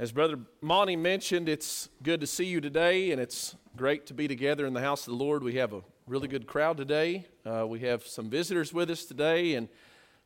[0.00, 4.26] As Brother Monty mentioned, it's good to see you today, and it's great to be
[4.26, 5.42] together in the house of the Lord.
[5.42, 7.26] We have a really good crowd today.
[7.44, 9.68] Uh, we have some visitors with us today, and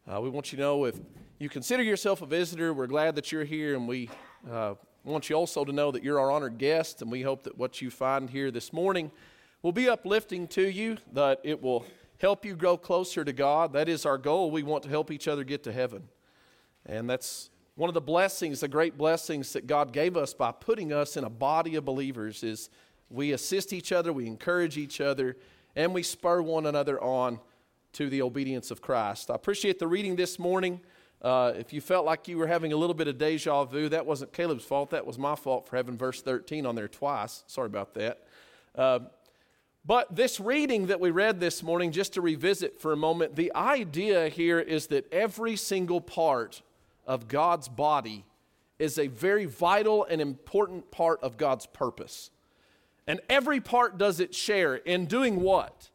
[0.07, 0.95] uh, we want you to know if
[1.41, 4.09] you consider yourself a visitor, we're glad that you're here, and we
[4.49, 7.59] uh, want you also to know that you're our honored guest, and we hope that
[7.59, 9.11] what you find here this morning
[9.63, 11.85] will be uplifting to you, that it will
[12.19, 13.73] help you grow closer to God.
[13.73, 14.53] That is our goal.
[14.53, 16.05] We want to help each other get to heaven.
[16.87, 20.93] And that's one of the blessings, the great blessings that God gave us by putting
[20.93, 22.71] us in a body of believers is
[23.11, 25.37] we assist each other, we encourage each other,
[25.75, 27.41] and we spur one another on
[27.95, 29.31] to the obedience of Christ.
[29.31, 30.81] I appreciate the reading this morning.
[31.21, 34.05] Uh, if you felt like you were having a little bit of deja vu, that
[34.05, 34.91] wasn't Caleb's fault.
[34.91, 37.45] That was my fault for having verse 13 on there twice.
[37.47, 38.25] Sorry about that.
[38.75, 39.01] Uh,
[39.87, 43.53] but this reading that we read this morning, just to revisit for a moment, the
[43.55, 46.63] idea here is that every single part
[47.07, 48.25] of God's body
[48.79, 52.31] is a very vital and important part of God's purpose.
[53.07, 55.91] And every part does its share in doing what?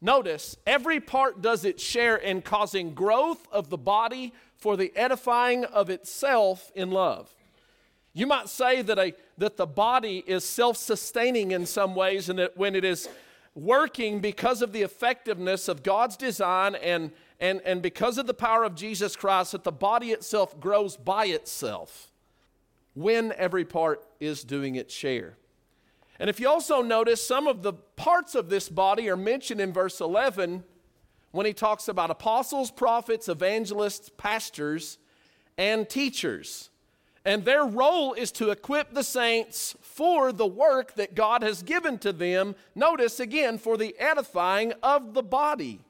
[0.00, 5.64] Notice, every part does its share in causing growth of the body for the edifying
[5.64, 7.34] of itself in love.
[8.12, 12.38] You might say that, a, that the body is self sustaining in some ways, and
[12.38, 13.08] that when it is
[13.54, 18.64] working because of the effectiveness of God's design and and, and because of the power
[18.64, 22.10] of Jesus Christ, that the body itself grows by itself
[22.94, 25.36] when every part is doing its share.
[26.18, 29.72] And if you also notice, some of the parts of this body are mentioned in
[29.72, 30.64] verse 11
[31.30, 34.98] when he talks about apostles, prophets, evangelists, pastors,
[35.56, 36.70] and teachers.
[37.24, 41.98] And their role is to equip the saints for the work that God has given
[41.98, 42.56] to them.
[42.74, 45.80] Notice again, for the edifying of the body.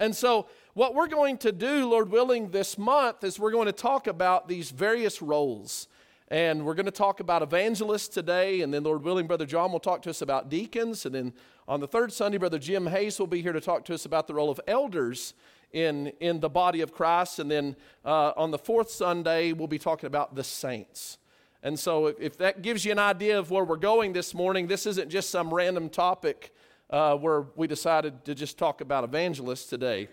[0.00, 3.72] And so, what we're going to do, Lord willing, this month is we're going to
[3.72, 5.88] talk about these various roles.
[6.28, 9.80] And we're going to talk about evangelists today, and then, Lord willing, Brother John will
[9.80, 11.04] talk to us about deacons.
[11.04, 11.32] And then
[11.68, 14.26] on the third Sunday, Brother Jim Hayes will be here to talk to us about
[14.26, 15.34] the role of elders
[15.72, 17.38] in, in the body of Christ.
[17.38, 21.18] And then uh, on the fourth Sunday, we'll be talking about the saints.
[21.62, 24.66] And so, if, if, that gives you an idea of where we're going this morning,
[24.66, 26.54] this isn't just some random topic
[26.90, 30.08] uh, where we decided to just talk about evangelists today.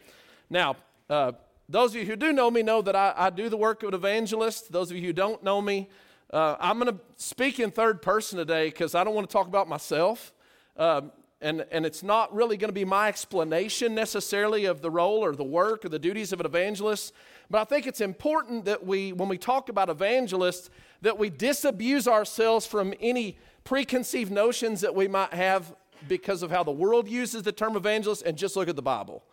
[0.49, 0.77] Now,
[1.09, 1.33] uh,
[1.67, 3.89] those of you who do know me know that I, I, do the work of
[3.89, 4.71] an evangelist.
[4.71, 5.89] Those of you who don't know me,
[6.31, 9.47] uh, I'm going to speak in third person today because I don't want to talk
[9.47, 10.33] about myself.
[10.77, 15.23] Um, and, and it's not really going to be my explanation necessarily of the role
[15.23, 17.13] or the work or the duties of an evangelist.
[17.49, 20.69] But I think it's important that we, when we talk about evangelists,
[21.01, 25.75] that we disabuse ourselves from any preconceived notions that we might have
[26.08, 29.24] because of how the world uses the term evangelist and just look at the Bible.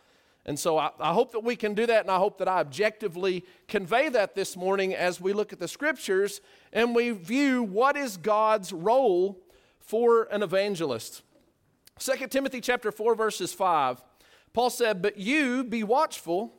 [0.47, 2.59] And so I, I, hope that we can do that, and I hope that I
[2.59, 6.43] objectively convey that this morning as we look at the scriptures
[6.73, 9.41] and we view what is God's role
[9.81, 11.23] for an evangelist.
[11.99, 14.03] 2 Timothy chapter 4, verses 5,
[14.53, 16.53] Paul said, But you be watchful,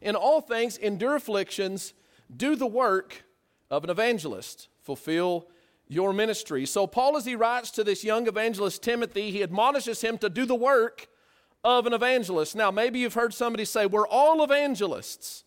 [0.00, 1.94] in all things endure afflictions,
[2.34, 3.24] do the work
[3.70, 5.48] of an evangelist, fulfill
[5.94, 6.66] your ministry.
[6.66, 10.44] So, Paul, as he writes to this young evangelist Timothy, he admonishes him to do
[10.44, 11.08] the work
[11.62, 12.54] of an evangelist.
[12.54, 15.44] Now, maybe you've heard somebody say, We're all evangelists.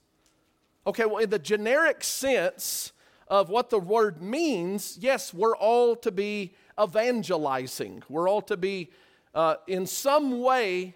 [0.85, 2.93] Okay, well, in the generic sense
[3.27, 8.03] of what the word means, yes, we're all to be evangelizing.
[8.07, 8.91] We're all to be,
[9.35, 10.95] uh, in some way,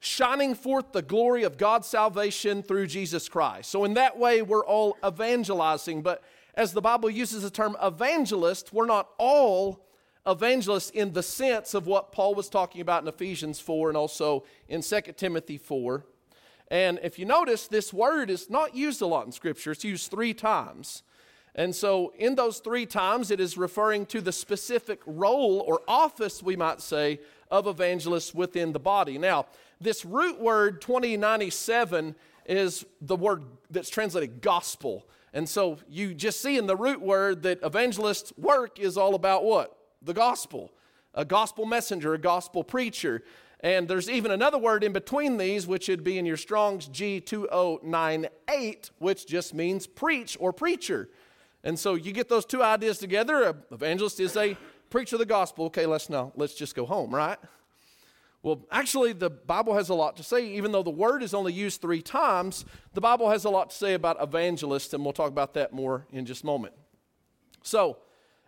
[0.00, 3.70] shining forth the glory of God's salvation through Jesus Christ.
[3.70, 6.02] So, in that way, we're all evangelizing.
[6.02, 6.22] But
[6.58, 9.86] as the Bible uses the term evangelist, we're not all
[10.26, 14.42] evangelists in the sense of what Paul was talking about in Ephesians 4 and also
[14.68, 16.04] in 2 Timothy 4.
[16.66, 20.10] And if you notice, this word is not used a lot in Scripture, it's used
[20.10, 21.04] three times.
[21.54, 26.42] And so, in those three times, it is referring to the specific role or office,
[26.42, 27.20] we might say,
[27.52, 29.16] of evangelists within the body.
[29.16, 29.46] Now,
[29.80, 35.06] this root word 2097 is the word that's translated gospel.
[35.32, 39.44] And so you just see in the root word that evangelist work is all about
[39.44, 39.76] what?
[40.02, 40.72] The gospel.
[41.14, 43.22] A gospel messenger, a gospel preacher.
[43.60, 48.90] And there's even another word in between these, which would be in your Strong's G2098,
[48.98, 51.08] which just means preach or preacher.
[51.64, 53.42] And so you get those two ideas together.
[53.42, 54.56] An evangelist is a
[54.90, 55.66] preacher of the gospel.
[55.66, 57.38] Okay, let's now let's just go home, right?
[58.42, 60.46] Well, actually, the Bible has a lot to say.
[60.54, 62.64] Even though the word is only used three times,
[62.94, 66.06] the Bible has a lot to say about evangelists, and we'll talk about that more
[66.12, 66.74] in just a moment.
[67.62, 67.98] So,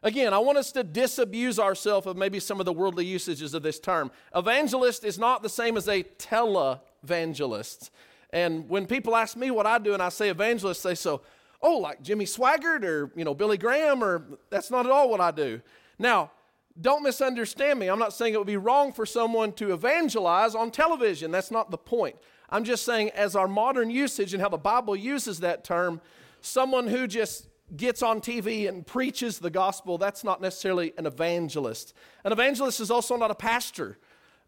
[0.03, 3.63] again, I want us to disabuse ourselves of maybe some of the worldly usages of
[3.65, 4.13] this term.
[4.35, 7.91] Evangelist is not the same as a televangelist.
[8.33, 11.23] And when people ask me what I do and I say evangelist, they say, so,
[11.61, 15.21] oh, like Jimmy Swaggart or, you know, Billy Graham, or that's not at all what
[15.21, 15.61] I do.
[15.99, 16.31] Now,
[16.81, 17.89] don't misunderstand me.
[17.89, 21.31] I'm not saying it would be wrong for someone to evangelize on television.
[21.31, 22.17] That's not the point.
[22.49, 26.01] I'm just saying, as our modern usage and how the Bible uses that term,
[26.41, 27.47] someone who just
[27.77, 31.95] gets on TV and preaches the gospel, that's not necessarily an evangelist.
[32.25, 33.99] An evangelist is also not a pastor.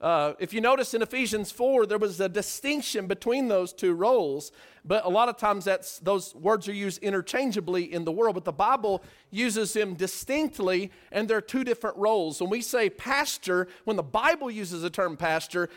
[0.02, 4.50] Uh, if you notice in Ephesians 4, there was a distinction between those two roles,
[4.84, 8.44] but a lot of times that's, those words are used interchangeably in the world, but
[8.44, 12.40] the Bible uses them distinctly, and there are two different roles.
[12.40, 15.68] When we say pastor, when the Bible uses the term pastor,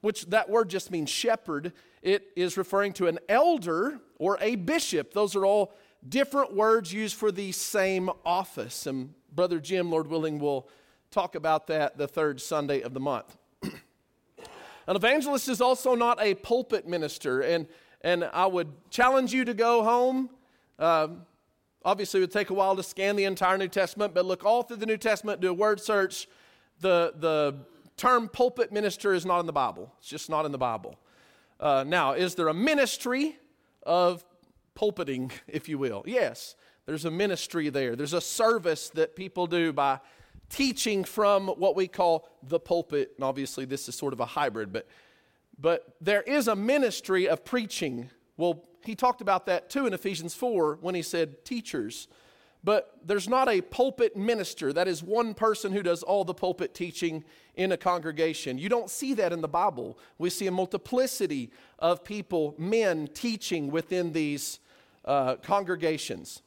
[0.00, 5.12] which that word just means shepherd, it is referring to an elder or a bishop.
[5.12, 5.74] Those are all
[6.08, 8.86] different words used for the same office.
[8.86, 10.70] And Brother Jim, Lord willing, will
[11.10, 13.36] talk about that the third Sunday of the month.
[14.86, 17.66] An evangelist is also not a pulpit minister, and,
[18.02, 20.28] and I would challenge you to go home.
[20.78, 21.22] Um,
[21.84, 24.62] obviously, it would take a while to scan the entire New Testament, but look all
[24.62, 26.28] through the New Testament, do a word search.
[26.80, 27.56] The, the
[27.96, 30.98] term pulpit minister is not in the Bible, it's just not in the Bible.
[31.58, 33.36] Uh, now, is there a ministry
[33.84, 34.24] of
[34.74, 36.02] pulpiting, if you will?
[36.06, 37.96] Yes, there's a ministry there.
[37.96, 40.00] There's a service that people do by
[40.54, 43.10] teaching from what we call the pulpit.
[43.16, 44.86] And obviously, this is sort of a hybrid, but,
[45.58, 48.08] but there is a ministry of preaching.
[48.36, 52.06] Well, he talked about that too in Ephesians 4 when he said teachers.
[52.62, 54.72] But there's not a pulpit minister.
[54.72, 57.24] That is one person who does all the pulpit teaching
[57.56, 58.56] in a congregation.
[58.56, 59.98] You don't see that in the Bible.
[60.18, 64.60] We see a multiplicity of people, men, teaching within these
[65.04, 66.42] uh, congregations.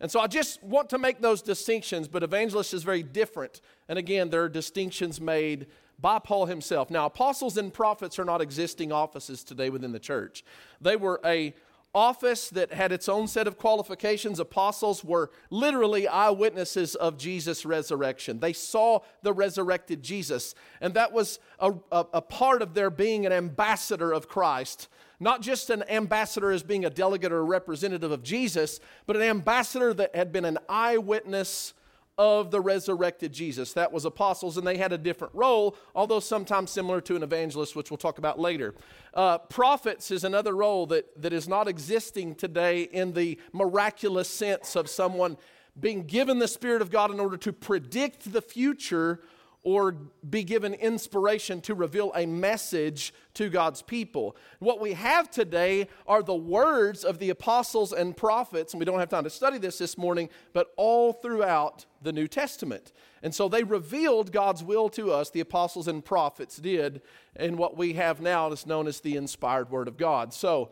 [0.00, 3.60] And so I just want to make those distinctions, but evangelist is very different.
[3.88, 5.66] And again, there are distinctions made
[5.98, 6.90] by Paul himself.
[6.90, 10.44] Now, apostles and prophets are not existing offices today within the church.
[10.80, 11.54] They were a
[11.94, 14.38] office that had its own set of qualifications.
[14.38, 18.38] Apostles were literally eyewitnesses of Jesus' resurrection.
[18.38, 23.24] They saw the resurrected Jesus, and that was a, a, a part of their being
[23.24, 24.88] an ambassador of Christ
[25.20, 29.22] not just an ambassador as being a delegate or a representative of Jesus, but an
[29.22, 31.74] ambassador that had been an eyewitness
[32.18, 33.74] of the resurrected Jesus.
[33.74, 37.76] That was apostles, and they had a different role, although sometimes similar to an evangelist,
[37.76, 38.74] which we'll talk about later.
[39.12, 44.76] Uh, prophets is another role that, that is not existing today in the miraculous sense
[44.76, 45.36] of someone
[45.78, 49.20] being given the Spirit of God in order to predict the future
[49.66, 49.90] or
[50.30, 54.36] be given inspiration to reveal a message to God's people.
[54.60, 59.00] What we have today are the words of the apostles and prophets, and we don't
[59.00, 62.92] have time to study this this morning, but all throughout the New Testament.
[63.24, 67.02] And so they revealed God's will to us, the apostles and prophets did,
[67.34, 70.32] in what we have now is known as the inspired Word of God.
[70.32, 70.70] So,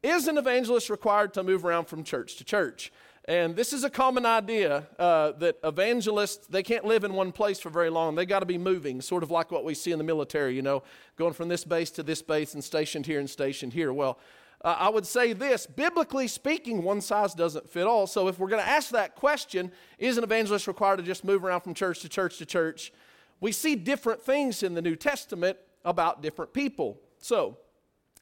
[0.00, 2.92] is an evangelist required to move around from church to church?
[3.28, 7.60] And this is a common idea uh, that evangelists, they can't live in one place
[7.60, 8.14] for very long.
[8.14, 10.62] They got to be moving, sort of like what we see in the military, you
[10.62, 10.82] know,
[11.16, 13.92] going from this base to this base and stationed here and stationed here.
[13.92, 14.18] Well,
[14.64, 18.06] uh, I would say this biblically speaking, one size doesn't fit all.
[18.06, 21.44] So if we're going to ask that question, is an evangelist required to just move
[21.44, 22.94] around from church to church to church?
[23.42, 26.98] We see different things in the New Testament about different people.
[27.18, 27.58] So,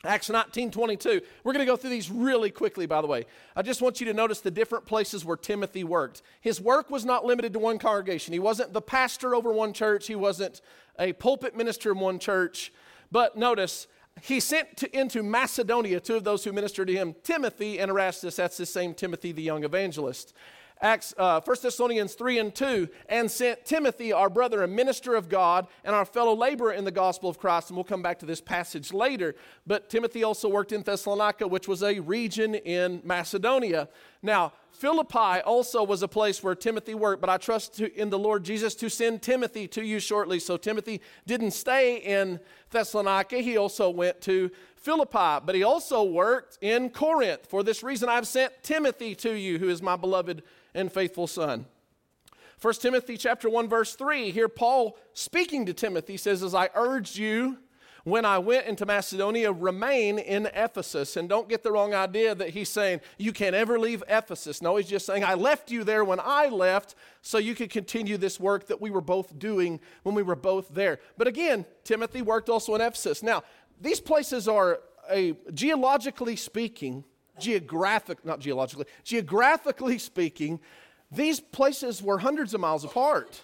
[0.05, 1.21] Acts 19 22.
[1.43, 3.27] We're going to go through these really quickly, by the way.
[3.55, 6.23] I just want you to notice the different places where Timothy worked.
[6.41, 8.33] His work was not limited to one congregation.
[8.33, 10.61] He wasn't the pastor over one church, he wasn't
[10.99, 12.73] a pulpit minister in one church.
[13.11, 13.87] But notice,
[14.23, 18.37] he sent to, into Macedonia two of those who ministered to him, Timothy and Erastus.
[18.37, 20.35] That's the same Timothy, the young evangelist.
[20.81, 25.29] Acts, uh, 1 Thessalonians 3 and 2, and sent Timothy, our brother, a minister of
[25.29, 27.71] God, and our fellow laborer in the gospel of Christ.
[27.71, 29.35] And we'll come back to this passage later.
[29.67, 33.89] But Timothy also worked in Thessalonica, which was a region in Macedonia.
[34.23, 38.19] Now, Philippi also was a place where Timothy worked, but I trust to, in the
[38.19, 40.39] Lord Jesus to send Timothy to you shortly.
[40.39, 42.41] So Timothy didn't stay in
[42.71, 44.51] Thessalonica, he also went to
[44.87, 47.47] Philippi, but he also worked in Corinth.
[47.47, 50.45] For this reason, I've sent Timothy to you, who is my beloved
[50.77, 51.67] and faithful son.
[52.63, 57.19] 1 Timothy chapter 1 verse 3 here Paul speaking to Timothy says as I urged
[57.19, 57.59] you
[58.05, 62.51] when I went into Macedonia remain in Ephesus and don't get the wrong idea that
[62.51, 66.03] he's saying you can't ever leave Ephesus no he's just saying I left you there
[66.03, 70.15] when I left so you could continue this work that we were both doing when
[70.15, 73.43] we were both there but again Timothy worked also in Ephesus now
[73.81, 74.81] these places are
[75.11, 77.05] a geologically speaking
[77.39, 80.61] geographic, not geologically, geographically speaking,
[81.11, 83.41] these places were hundreds of miles apart.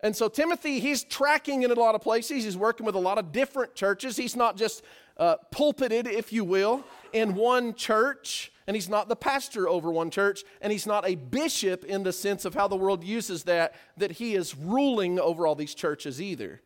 [0.00, 2.44] And so Timothy, he's tracking in a lot of places.
[2.44, 4.16] He's working with a lot of different churches.
[4.16, 4.82] He's not just
[5.16, 10.10] uh, pulpited, if you will, in one church, and he's not the pastor over one
[10.10, 13.74] church, and he's not a bishop in the sense of how the world uses that,
[13.96, 16.60] that he is ruling over all these churches either.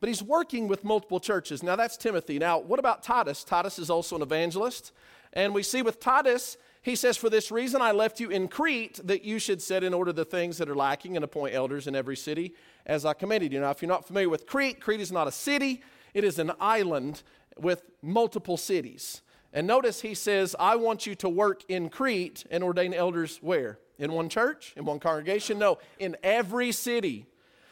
[0.00, 1.62] But he's working with multiple churches.
[1.62, 2.38] Now, that's Timothy.
[2.38, 3.44] Now, what about Titus?
[3.44, 4.92] Titus is also an evangelist.
[5.32, 9.00] And we see with Titus, he says, For this reason I left you in Crete,
[9.04, 11.94] that you should set in order the things that are lacking and appoint elders in
[11.94, 13.60] every city, as I commanded you.
[13.60, 15.82] Now, if you're not familiar with Crete, Crete is not a city,
[16.14, 17.22] it is an island
[17.58, 19.22] with multiple cities.
[19.52, 23.78] And notice he says, I want you to work in Crete and ordain elders where?
[23.98, 24.74] In one church?
[24.76, 25.58] In one congregation?
[25.58, 27.26] No, in every city.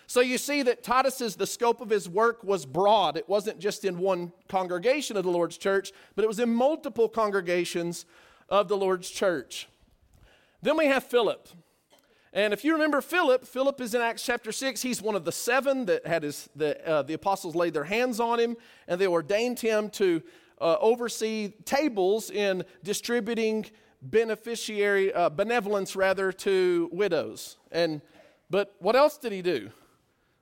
[0.06, 3.16] So you see that Titus's the scope of his work was broad.
[3.16, 7.08] It wasn't just in one congregation of the Lord's church, but it was in multiple
[7.08, 8.04] congregations
[8.49, 9.68] of the Lord's church.
[10.62, 11.49] Then we have Philip.
[12.32, 14.82] And if you remember Philip, Philip is in Acts chapter 6.
[14.82, 18.18] He's one of the seven that had his, the, uh, the apostles laid their hands
[18.18, 18.56] on him
[18.88, 20.20] and they ordained him to
[20.61, 23.66] uh, oversee tables in distributing
[24.02, 27.56] beneficiary, uh, benevolence rather, to widows.
[27.70, 28.00] And,
[28.50, 29.70] but what else did he do?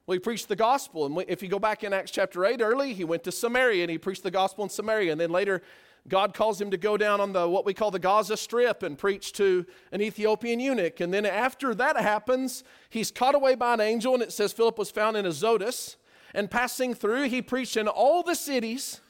[0.07, 1.07] Well, he preached the gospel.
[1.07, 3.91] And if you go back in Acts chapter 8 early, he went to Samaria and
[3.91, 5.13] he preached the gospel in Samaria.
[5.13, 5.63] And then later,
[6.09, 8.99] God calls him to go down on the what we call the Gaza Strip and
[8.99, 11.01] preach to an Ethiopian eunuch.
[11.01, 14.79] And then after that happens, he's caught away by an angel, and it says Philip
[14.79, 15.97] was found in Azotus.
[16.35, 19.01] And passing through, he preached in all the cities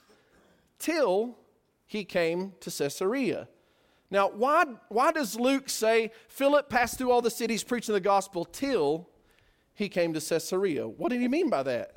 [0.78, 1.38] till
[1.86, 3.48] he came to Caesarea.
[4.10, 8.44] Now, why, why does Luke say Philip passed through all the cities preaching the gospel
[8.44, 9.08] till
[9.74, 10.86] he came to Caesarea?
[10.88, 11.96] What did he mean by that?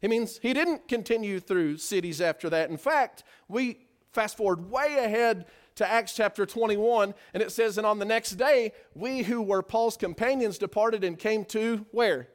[0.00, 2.70] He means he didn't continue through cities after that.
[2.70, 3.78] In fact, we
[4.12, 5.46] Fast forward way ahead
[5.76, 9.62] to Acts chapter 21, and it says, And on the next day, we who were
[9.62, 12.28] Paul's companions departed and came to where?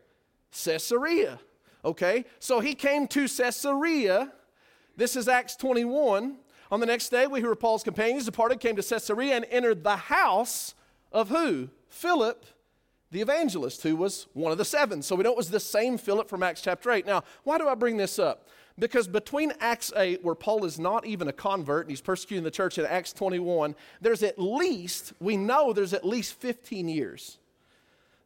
[0.64, 1.40] Caesarea.
[1.84, 4.32] Okay, so he came to Caesarea.
[4.96, 6.38] This is Acts 21.
[6.72, 9.84] On the next day, we who were Paul's companions departed, came to Caesarea, and entered
[9.84, 10.74] the house
[11.12, 11.70] of who?
[11.90, 12.46] Philip,
[13.16, 15.02] the evangelist, who was one of the seven.
[15.02, 17.06] So we know it was the same Philip from Acts chapter 8.
[17.06, 18.50] Now, why do I bring this up?
[18.78, 22.52] Because between Acts 8, where Paul is not even a convert and he's persecuting the
[22.52, 27.38] church, and Acts 21, there's at least, we know there's at least 15 years.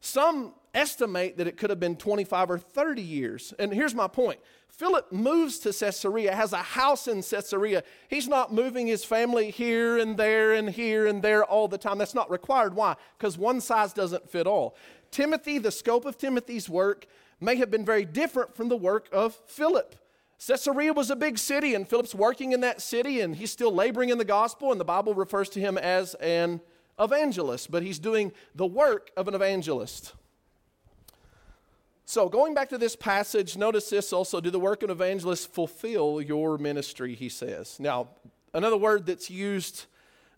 [0.00, 3.54] Some estimate that it could have been 25 or 30 years.
[3.60, 4.40] And here's my point
[4.80, 7.82] Philip moves to Caesarea, has a house in Caesarea.
[8.08, 11.98] He's not moving his family here and there and here and there all the time.
[11.98, 12.72] That's not required.
[12.72, 12.96] Why?
[13.18, 14.74] Because one size doesn't fit all.
[15.10, 17.04] Timothy, the scope of Timothy's work
[17.42, 19.96] may have been very different from the work of Philip.
[20.46, 24.08] Caesarea was a big city, and Philip's working in that city, and he's still laboring
[24.08, 26.58] in the gospel, and the Bible refers to him as an
[26.98, 30.14] evangelist, but he's doing the work of an evangelist.
[32.10, 35.54] So, going back to this passage, notice this also do the work of an evangelist
[35.54, 37.78] fulfill your ministry, he says.
[37.78, 38.08] Now,
[38.52, 39.86] another word that's used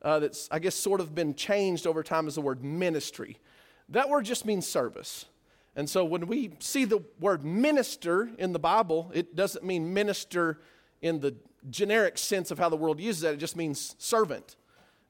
[0.02, 3.38] uh, that's, I guess, sort of been changed over time is the word ministry.
[3.88, 5.25] That word just means service.
[5.75, 10.61] And so when we see the word minister in the Bible, it doesn't mean minister
[11.00, 11.35] in the
[11.71, 14.57] generic sense of how the world uses that, it just means servant.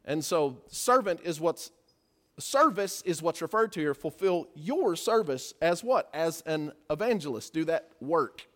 [0.04, 1.73] And so servant is what's
[2.42, 3.94] service is what's referred to here.
[3.94, 6.11] Fulfill your service as what?
[6.12, 7.52] As an evangelist.
[7.52, 8.46] Do that work.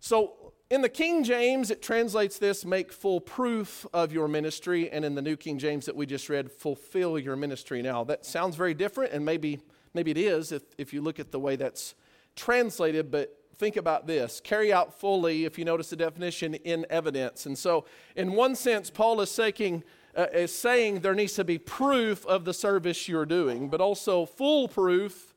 [0.00, 4.90] So in the King James, it translates this make full proof of your ministry.
[4.90, 7.82] And in the New King James that we just read, fulfill your ministry.
[7.82, 9.60] Now, that sounds very different, and maybe
[9.94, 11.94] Maybe it is if, if you look at the way that's
[12.34, 17.46] translated, but think about this carry out fully, if you notice the definition, in evidence.
[17.46, 19.84] And so, in one sense, Paul is saying,
[20.16, 24.26] uh, is saying there needs to be proof of the service you're doing, but also
[24.26, 25.34] full proof.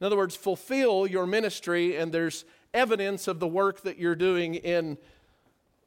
[0.00, 2.44] In other words, fulfill your ministry, and there's
[2.74, 4.98] evidence of the work that you're doing in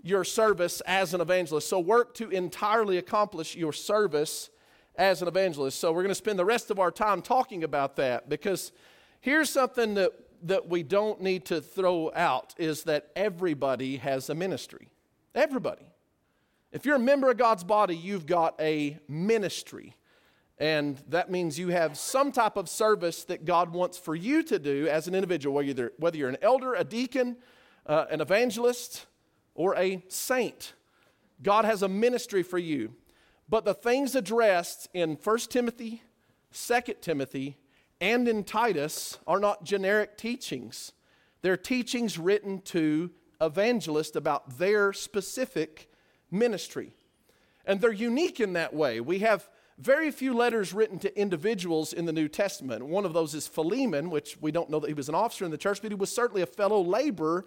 [0.04, 1.70] your service as an evangelist.
[1.70, 4.50] So, work to entirely accomplish your service
[4.96, 5.80] as an evangelist.
[5.80, 8.72] So we're going to spend the rest of our time talking about that because
[9.20, 10.12] here's something that,
[10.44, 14.90] that we don't need to throw out is that everybody has a ministry.
[15.34, 15.91] Everybody.
[16.72, 19.96] If you're a member of God's body, you've got a ministry.
[20.58, 24.58] And that means you have some type of service that God wants for you to
[24.58, 25.56] do as an individual,
[25.98, 27.38] whether you're, an elder, a deacon,
[27.88, 29.06] uh, an evangelist,
[29.54, 30.74] or a saint.
[31.44, 32.94] God has a ministry for you.
[33.50, 36.04] But the things addressed in 1 Timothy,
[36.54, 37.58] 2 Timothy,
[38.00, 40.94] and in Titus are not generic teachings.
[41.42, 43.12] They're teachings written to
[43.42, 45.91] evangelists about their specific
[46.32, 46.96] ministry.
[47.66, 49.00] And they're unique in that way.
[49.00, 49.48] We have
[49.78, 52.86] very few letters written to individuals in the New Testament.
[52.86, 55.52] One of those is Philemon, which we don't know that he was an officer in
[55.52, 57.46] the church, but he was certainly a fellow laborer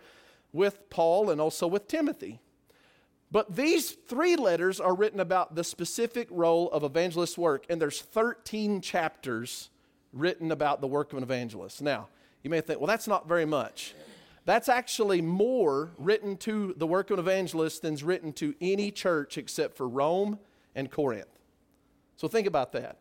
[0.52, 2.40] with Paul and also with Timothy.
[3.30, 8.00] But these three letters are written about the specific role of evangelist work, and there's
[8.00, 9.70] 13 chapters
[10.12, 11.82] written about the work of an evangelist.
[11.82, 12.08] Now,
[12.42, 13.94] you may think, well, that's not very much.
[14.44, 19.38] That's actually more written to the work of an evangelist than's written to any church
[19.38, 20.38] except for Rome
[20.74, 21.38] and Corinth.
[22.16, 22.98] So think about that.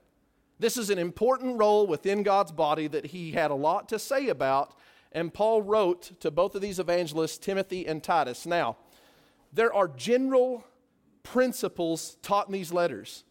[0.60, 4.30] This is an important role within God's body that he had a lot to say
[4.30, 4.74] about,
[5.12, 8.46] and Paul wrote to both of these evangelists, Timothy and Titus.
[8.46, 8.78] Now,
[9.52, 10.66] there are general
[11.24, 13.24] principles taught in these letters.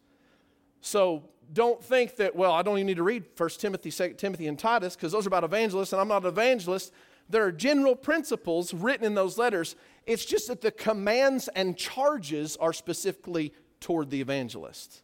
[0.80, 4.46] So don't think that, well, I don't even need to read 1 Timothy, 2 Timothy,
[4.46, 6.92] and Titus because those are about evangelists, and I'm not an evangelist.
[7.32, 9.74] There are general principles written in those letters.
[10.06, 15.02] It's just that the commands and charges are specifically toward the evangelist.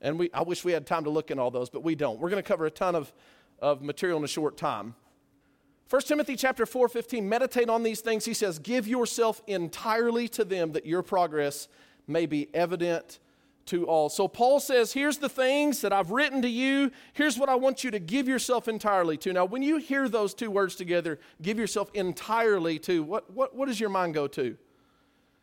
[0.00, 2.20] And we, I wish we had time to look in all those, but we don't.
[2.20, 3.12] We're going to cover a ton of,
[3.58, 4.94] of material in a short time.
[5.90, 8.24] 1 Timothy chapter 4, 15, meditate on these things.
[8.24, 11.66] He says, Give yourself entirely to them that your progress
[12.06, 13.18] may be evident
[13.66, 14.08] to all.
[14.08, 16.90] So Paul says, Here's the things that I've written to you.
[17.12, 19.32] Here's what I want you to give yourself entirely to.
[19.32, 23.66] Now, when you hear those two words together, give yourself entirely to, what, what, what
[23.66, 24.56] does your mind go to?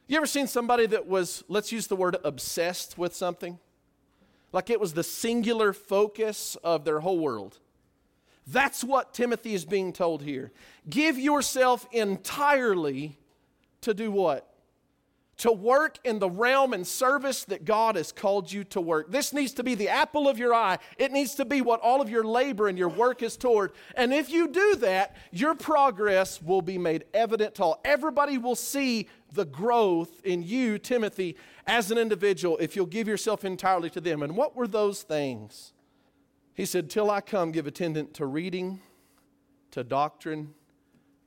[0.07, 3.59] You ever seen somebody that was, let's use the word obsessed with something?
[4.51, 7.59] Like it was the singular focus of their whole world.
[8.45, 10.51] That's what Timothy is being told here.
[10.89, 13.17] Give yourself entirely
[13.81, 14.52] to do what?
[15.37, 19.11] To work in the realm and service that God has called you to work.
[19.11, 20.77] This needs to be the apple of your eye.
[20.97, 23.71] It needs to be what all of your labor and your work is toward.
[23.95, 27.81] And if you do that, your progress will be made evident to all.
[27.83, 31.35] Everybody will see the growth in you, Timothy,
[31.65, 34.21] as an individual if you'll give yourself entirely to them.
[34.21, 35.73] And what were those things?
[36.53, 38.81] He said, Till I come, give attendant to reading,
[39.71, 40.53] to doctrine,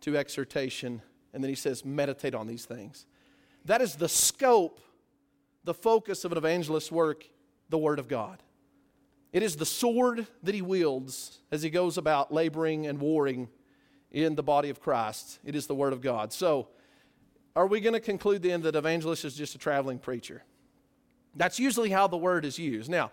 [0.02, 1.02] to exhortation.
[1.34, 3.06] And then he says, Meditate on these things.
[3.66, 4.80] That is the scope,
[5.64, 7.25] the focus of an evangelist's work,
[7.68, 8.42] the Word of God.
[9.32, 13.49] It is the sword that he wields as he goes about laboring and warring
[14.11, 15.40] in the body of Christ.
[15.44, 16.33] It is the Word of God.
[16.33, 16.68] So,
[17.57, 20.44] are we going to conclude then that evangelist is just a traveling preacher?
[21.35, 22.90] That's usually how the word is used.
[22.90, 23.12] Now,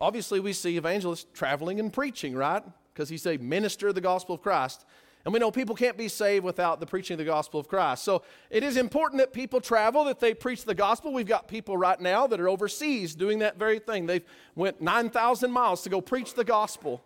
[0.00, 2.62] obviously, we see evangelists traveling and preaching, right?
[2.92, 4.84] Because he's a minister of the gospel of Christ.
[5.28, 8.02] And we know people can't be saved without the preaching of the gospel of Christ.
[8.02, 11.12] So it is important that people travel, that they preach the gospel.
[11.12, 14.06] We've got people right now that are overseas doing that very thing.
[14.06, 17.04] They've went 9,000 miles to go preach the gospel.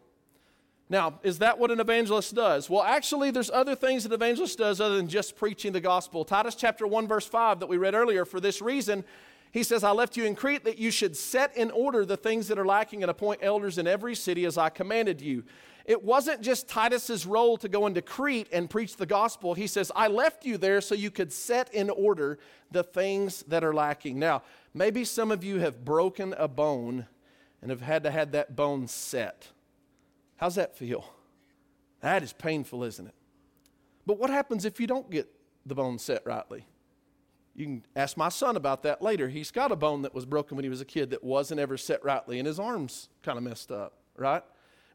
[0.88, 2.70] Now, is that what an evangelist does?
[2.70, 6.24] Well, actually, there's other things that an evangelist does other than just preaching the gospel.
[6.24, 9.02] Titus chapter 1, verse 5 that we read earlier, for this reason,
[9.50, 12.46] he says, I left you in Crete that you should set in order the things
[12.46, 15.42] that are lacking and appoint elders in every city as I commanded you
[15.84, 19.54] it wasn't just Titus's role to go into Crete and preach the gospel.
[19.54, 22.38] He says, I left you there so you could set in order
[22.70, 24.18] the things that are lacking.
[24.18, 24.42] Now,
[24.74, 27.06] maybe some of you have broken a bone
[27.60, 29.48] and have had to have that bone set.
[30.36, 31.04] How's that feel?
[32.00, 33.14] That is painful, isn't it?
[34.06, 35.28] But what happens if you don't get
[35.64, 36.66] the bone set rightly?
[37.54, 39.28] You can ask my son about that later.
[39.28, 41.76] He's got a bone that was broken when he was a kid that wasn't ever
[41.76, 44.42] set rightly, and his arm's kind of messed up, right?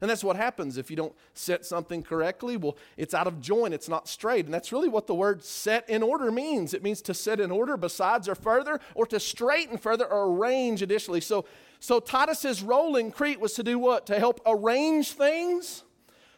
[0.00, 2.56] And that's what happens if you don't set something correctly.
[2.56, 4.44] Well, it's out of joint, it's not straight.
[4.44, 6.74] And that's really what the word set in order means.
[6.74, 10.82] It means to set in order besides or further, or to straighten further or arrange
[10.82, 11.20] additionally.
[11.20, 11.44] So,
[11.80, 14.06] so Titus's role in Crete was to do what?
[14.06, 15.84] To help arrange things,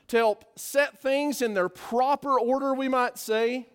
[0.09, 3.69] to help set things in their proper order, we might say,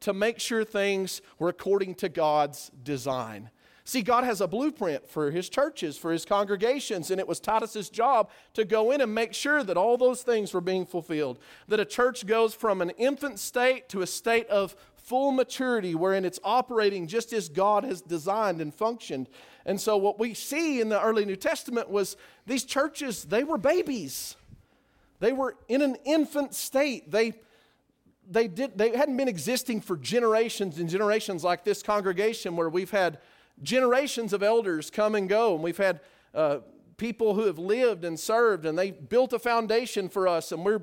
[0.00, 3.50] to make sure things were according to God's design.
[3.84, 7.90] See, God has a blueprint for his churches, for his congregations, and it was Titus's
[7.90, 11.38] job to go in and make sure that all those things were being fulfilled.
[11.66, 16.24] That a church goes from an infant state to a state of full maturity wherein
[16.24, 19.28] it's operating just as God has designed and functioned.
[19.66, 22.16] And so what we see in the early New Testament was
[22.46, 24.36] these churches, they were babies.
[25.18, 27.10] They were in an infant state.
[27.10, 27.34] They
[28.30, 32.90] they did they hadn't been existing for generations and generations like this congregation where we've
[32.90, 33.18] had
[33.62, 36.00] generations of elders come and go, and we've had
[36.34, 36.58] uh,
[36.96, 40.82] people who have lived and served, and they built a foundation for us, and we're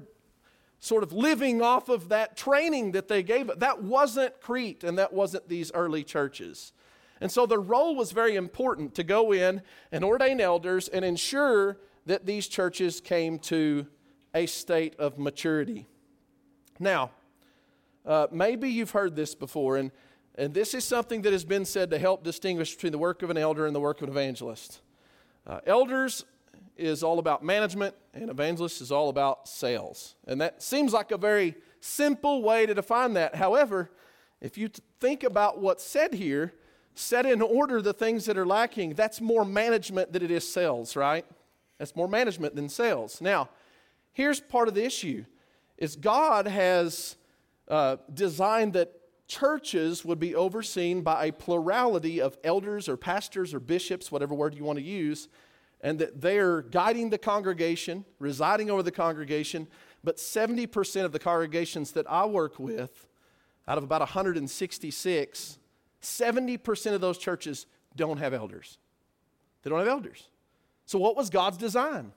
[0.79, 3.49] sort of living off of that training that they gave.
[3.57, 6.73] That wasn't Crete, and that wasn't these early churches.
[7.21, 11.77] And so the role was very important to go in and ordain elders and ensure
[12.05, 13.85] that these churches came to
[14.33, 15.87] a state of maturity.
[16.79, 17.11] Now,
[18.05, 19.91] uh, maybe you've heard this before, and
[20.39, 23.29] and this is something that has been said to help distinguish between the work of
[23.29, 24.79] an elder and the work of an evangelist.
[25.45, 26.23] Uh, elders
[26.77, 30.15] is all about management, and evangelist is all about sales.
[30.25, 33.35] And that seems like a very simple way to define that.
[33.35, 33.91] However,
[34.39, 34.69] if you
[35.01, 36.53] think about what's said here,
[36.95, 40.95] set in order the things that are lacking, that's more management than it is sales,
[40.95, 41.25] right?
[41.79, 43.19] That's more management than sales.
[43.19, 43.49] Now,
[44.13, 45.25] here's part of the issue
[45.77, 47.17] is God has
[47.67, 48.98] uh, designed that
[49.29, 54.55] churches would be overseen by a plurality of elders or pastors or bishops, whatever word
[54.55, 55.29] you want to use,
[55.81, 59.67] and that they're guiding the congregation, residing over the congregation.
[60.03, 63.07] But 70% of the congregations that I work with,
[63.67, 65.59] out of about 166,
[66.01, 68.79] 70% of those churches don't have elders.
[69.61, 70.27] They don't have elders.
[70.85, 72.13] So, what was God's design?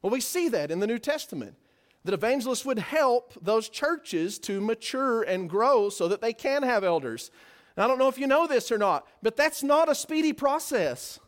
[0.00, 1.56] Well, we see that in the New Testament
[2.04, 6.84] that evangelists would help those churches to mature and grow so that they can have
[6.84, 7.30] elders.
[7.76, 11.18] I don't know if you know this or not, but that's not a speedy process.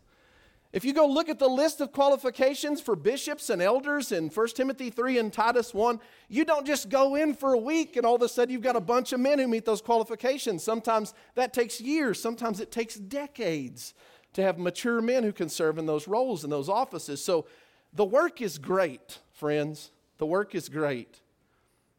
[0.72, 4.48] If you go look at the list of qualifications for bishops and elders in 1
[4.48, 8.14] Timothy 3 and Titus 1, you don't just go in for a week and all
[8.14, 10.62] of a sudden you've got a bunch of men who meet those qualifications.
[10.62, 13.92] Sometimes that takes years, sometimes it takes decades
[14.32, 17.22] to have mature men who can serve in those roles and those offices.
[17.22, 17.46] So
[17.92, 19.90] the work is great, friends.
[20.22, 21.18] The work is great.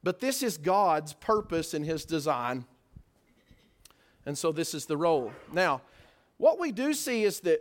[0.02, 2.64] But this is God's purpose and His design.
[4.26, 5.34] And so this is the role.
[5.52, 5.82] Now,
[6.38, 7.60] what we do see is that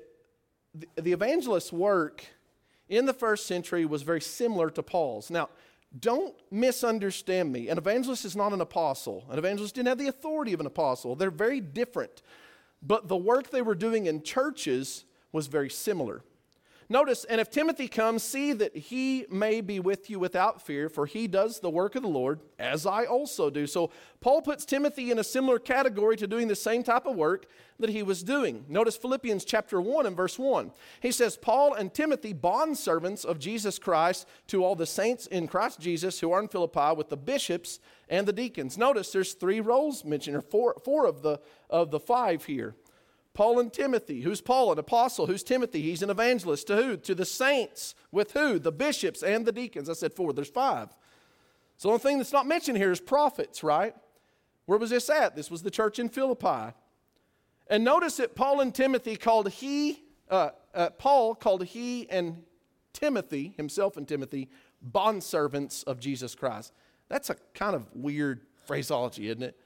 [0.95, 2.25] the evangelist's work
[2.89, 5.31] in the first century was very similar to Paul's.
[5.31, 5.49] Now,
[5.99, 7.69] don't misunderstand me.
[7.69, 9.25] An evangelist is not an apostle.
[9.31, 11.17] An evangelist didn't have the authority of an apostle.
[11.17, 12.23] They're very different.
[12.81, 16.23] But the work they were doing in churches was very similar.
[16.93, 21.07] Notice, and if Timothy comes, see that he may be with you without fear, for
[21.07, 23.67] he does the work of the Lord, as I also do.
[23.67, 27.47] So, Paul puts Timothy in a similar category to doing the same type of work
[27.79, 28.67] that he was doing.
[28.69, 30.71] Notice Philippians chapter 1 and verse 1.
[31.01, 35.81] He says, Paul and Timothy, bondservants of Jesus Christ, to all the saints in Christ
[35.81, 38.77] Jesus who are in Philippi with the bishops and the deacons.
[38.77, 42.75] Notice there's three roles mentioned, or four, four of, the, of the five here.
[43.35, 44.21] Paul and Timothy.
[44.21, 44.73] Who's Paul?
[44.73, 45.27] An apostle.
[45.27, 45.81] Who's Timothy?
[45.81, 46.67] He's an evangelist.
[46.67, 46.97] To who?
[46.99, 47.95] To the saints.
[48.11, 48.59] With who?
[48.59, 49.89] The bishops and the deacons.
[49.89, 50.33] I said four.
[50.33, 50.91] There's five.
[51.79, 53.95] So the only thing that's not mentioned here is prophets, right?
[54.67, 55.35] Where was this at?
[55.35, 56.75] This was the church in Philippi.
[57.69, 62.43] And notice that Paul and Timothy called he, uh, uh, Paul called he and
[62.93, 64.51] Timothy, himself and Timothy,
[64.87, 66.73] bondservants of Jesus Christ.
[67.09, 69.59] That's a kind of weird phraseology, isn't it?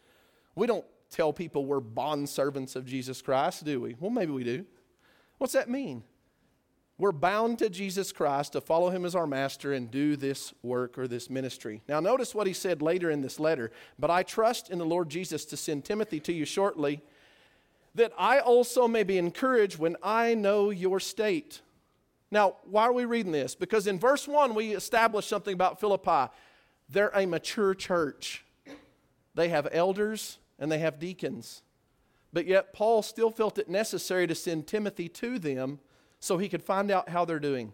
[0.55, 3.97] We don't tell people we're bond servants of Jesus Christ, do we?
[3.99, 4.64] Well, maybe we do.
[5.38, 6.03] What's that mean?
[6.99, 10.97] We're bound to Jesus Christ to follow him as our master and do this work
[10.97, 11.83] or this ministry.
[11.87, 13.71] Now, notice what he said later in this letter.
[13.99, 17.03] But I trust in the Lord Jesus to send Timothy to you shortly,
[17.95, 21.61] that I also may be encouraged when I know your state.
[22.31, 23.55] Now, why are we reading this?
[23.55, 26.33] Because in verse 1, we established something about Philippi.
[26.88, 28.45] They're a mature church,
[29.35, 31.62] they have elders, and they have deacons.
[32.33, 35.79] But yet, Paul still felt it necessary to send Timothy to them
[36.21, 37.73] so he could find out how they're doing.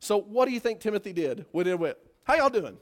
[0.00, 2.78] So, what do you think Timothy did when he went, How y'all doing?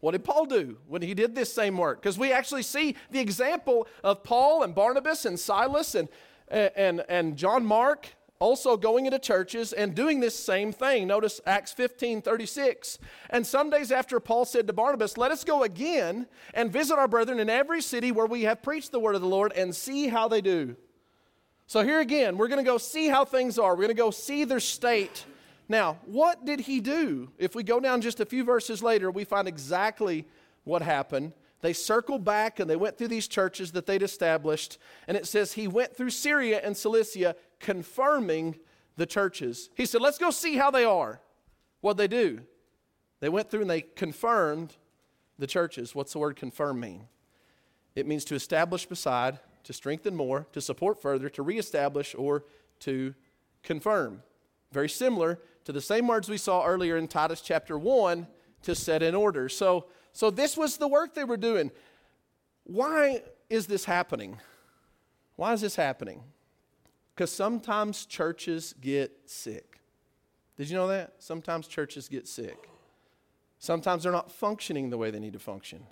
[0.00, 2.00] What did Paul do when he did this same work?
[2.00, 6.08] Because we actually see the example of Paul and Barnabas and Silas and,
[6.48, 8.08] and, and John Mark
[8.40, 11.06] also going into churches and doing this same thing.
[11.06, 12.98] Notice Acts 15 36.
[13.28, 17.06] And some days after, Paul said to Barnabas, Let us go again and visit our
[17.06, 20.08] brethren in every city where we have preached the word of the Lord and see
[20.08, 20.74] how they do.
[21.66, 23.72] So, here again, we're going to go see how things are.
[23.72, 25.24] We're going to go see their state.
[25.68, 27.30] Now, what did he do?
[27.38, 30.26] If we go down just a few verses later, we find exactly
[30.64, 31.32] what happened.
[31.60, 34.78] They circled back and they went through these churches that they'd established.
[35.06, 38.56] And it says he went through Syria and Cilicia, confirming
[38.96, 39.70] the churches.
[39.74, 41.20] He said, Let's go see how they are.
[41.80, 42.40] What'd they do?
[43.20, 44.76] They went through and they confirmed
[45.38, 45.94] the churches.
[45.94, 47.06] What's the word confirm mean?
[47.94, 52.44] It means to establish beside, to strengthen more, to support further, to reestablish, or
[52.80, 53.14] to
[53.62, 54.22] confirm.
[54.72, 58.26] Very similar to the same words we saw earlier in Titus chapter 1
[58.62, 59.48] to set in order.
[59.48, 61.70] So, so this was the work they were doing.
[62.64, 64.38] Why is this happening?
[65.36, 66.22] Why is this happening?
[67.20, 69.82] Because sometimes churches get sick.
[70.56, 71.16] Did you know that?
[71.18, 72.70] Sometimes churches get sick.
[73.58, 75.82] Sometimes they're not functioning the way they need to function.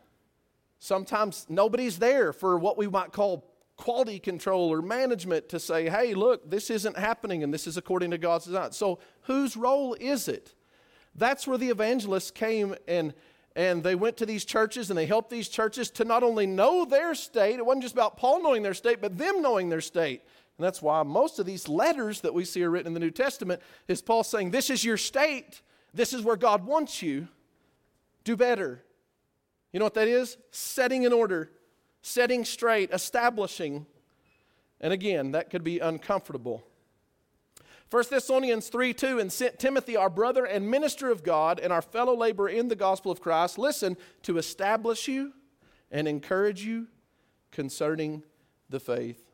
[0.79, 3.45] Sometimes nobody's there for what we might call
[3.77, 8.11] quality control or management to say, hey, look, this isn't happening and this is according
[8.13, 8.73] to God's design.
[8.73, 10.55] So, whose role is it?
[11.15, 13.13] That's where the evangelists came and
[13.55, 16.87] and they went to these churches and they helped these churches to not only know
[16.87, 20.23] their state, it wasn't just about Paul knowing their state, but them knowing their state.
[20.59, 23.13] And that's why most of these letters that we see are written in the New
[23.13, 25.63] Testament is Paul saying, This is your state.
[25.95, 27.29] This is where God wants you.
[28.25, 28.83] Do better.
[29.73, 30.37] You know what that is?
[30.51, 31.51] Setting in order,
[32.03, 33.87] setting straight, establishing.
[34.81, 36.65] And again, that could be uncomfortable.
[37.91, 41.81] 1 Thessalonians 3 2, and sent Timothy, our brother and minister of God, and our
[41.81, 45.33] fellow laborer in the gospel of Christ, listen, to establish you
[45.91, 46.89] and encourage you
[47.53, 48.25] concerning
[48.69, 49.28] the faith.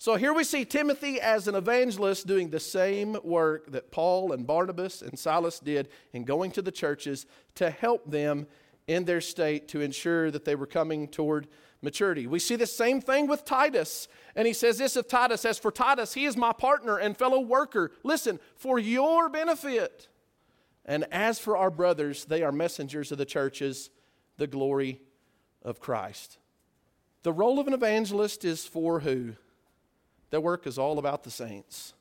[0.00, 4.46] So here we see Timothy as an evangelist doing the same work that Paul and
[4.46, 8.46] Barnabas and Silas did in going to the churches to help them
[8.86, 11.48] in their state to ensure that they were coming toward
[11.82, 12.28] maturity.
[12.28, 14.06] We see the same thing with Titus.
[14.36, 17.40] And he says this of Titus As for Titus, he is my partner and fellow
[17.40, 17.90] worker.
[18.04, 20.06] Listen, for your benefit.
[20.84, 23.90] And as for our brothers, they are messengers of the churches,
[24.36, 25.00] the glory
[25.60, 26.38] of Christ.
[27.24, 29.34] The role of an evangelist is for who?
[30.30, 31.94] Their work is all about the saints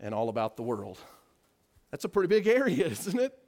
[0.00, 0.98] and all about the world.
[1.90, 3.38] That's a pretty big area, isn't it?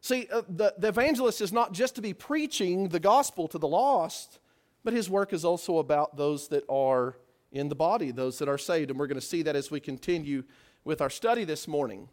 [0.00, 3.68] See, uh, the, the evangelist is not just to be preaching the gospel to the
[3.68, 4.40] lost,
[4.82, 7.16] but his work is also about those that are
[7.52, 8.90] in the body, those that are saved.
[8.90, 10.42] And we're going to see that as we continue
[10.84, 12.08] with our study this morning.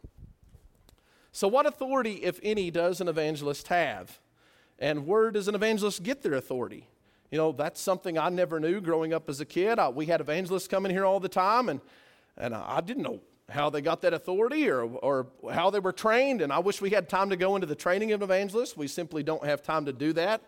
[1.31, 4.19] So, what authority, if any, does an evangelist have?
[4.77, 6.87] And where does an evangelist get their authority?
[7.31, 9.77] You know, that's something I never knew growing up as a kid.
[9.77, 11.79] I, we had evangelists coming here all the time, and,
[12.37, 16.41] and I didn't know how they got that authority or, or how they were trained.
[16.41, 18.77] And I wish we had time to go into the training of evangelists.
[18.77, 20.41] We simply don't have time to do that.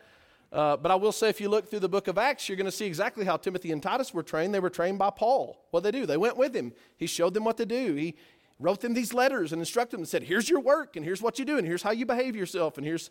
[0.52, 2.66] Uh, but I will say, if you look through the book of Acts, you're going
[2.66, 4.54] to see exactly how Timothy and Titus were trained.
[4.54, 5.66] They were trained by Paul.
[5.72, 6.06] What they do?
[6.06, 6.74] They went with him.
[6.98, 7.96] He showed them what to do.
[7.96, 8.16] He
[8.60, 11.40] wrote them these letters and instructed them and said, "Here's your work, and here's what
[11.40, 13.10] you do, and here's how you behave yourself, and here's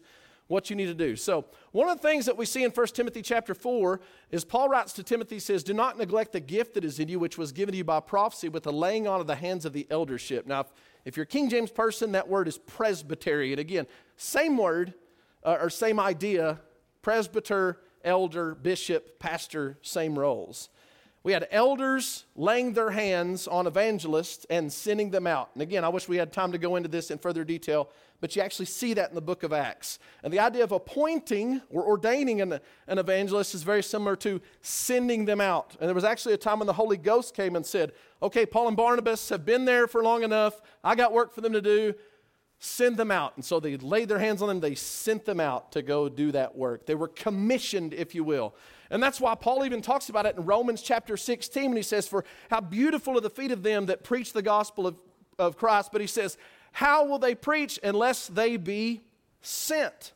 [0.50, 2.94] what you need to do." So, one of the things that we see in 1
[2.94, 6.84] Timothy chapter 4 is Paul writes to Timothy says, "Do not neglect the gift that
[6.84, 9.26] is in you, which was given to you by prophecy, with the laying on of
[9.26, 10.72] the hands of the eldership." Now, if,
[11.04, 13.86] if you're a King James person, that word is presbytery, and again,
[14.16, 14.94] same word
[15.44, 16.60] uh, or same idea,
[17.02, 20.68] presbyter elder, bishop, pastor, same roles.
[21.22, 25.50] We had elders laying their hands on evangelists and sending them out.
[25.52, 27.90] And again, I wish we had time to go into this in further detail,
[28.22, 29.98] but you actually see that in the book of Acts.
[30.22, 35.26] And the idea of appointing or ordaining an, an evangelist is very similar to sending
[35.26, 35.76] them out.
[35.78, 38.68] And there was actually a time when the Holy Ghost came and said, Okay, Paul
[38.68, 40.62] and Barnabas have been there for long enough.
[40.82, 41.94] I got work for them to do
[42.62, 43.32] send them out.
[43.36, 46.30] And so they laid their hands on them, they sent them out to go do
[46.32, 46.84] that work.
[46.84, 48.54] They were commissioned, if you will.
[48.90, 52.08] And that's why Paul even talks about it in Romans chapter 16 when he says,
[52.08, 54.96] For how beautiful are the feet of them that preach the gospel of,
[55.38, 55.90] of Christ.
[55.92, 56.36] But he says,
[56.72, 59.02] How will they preach unless they be
[59.42, 60.12] sent?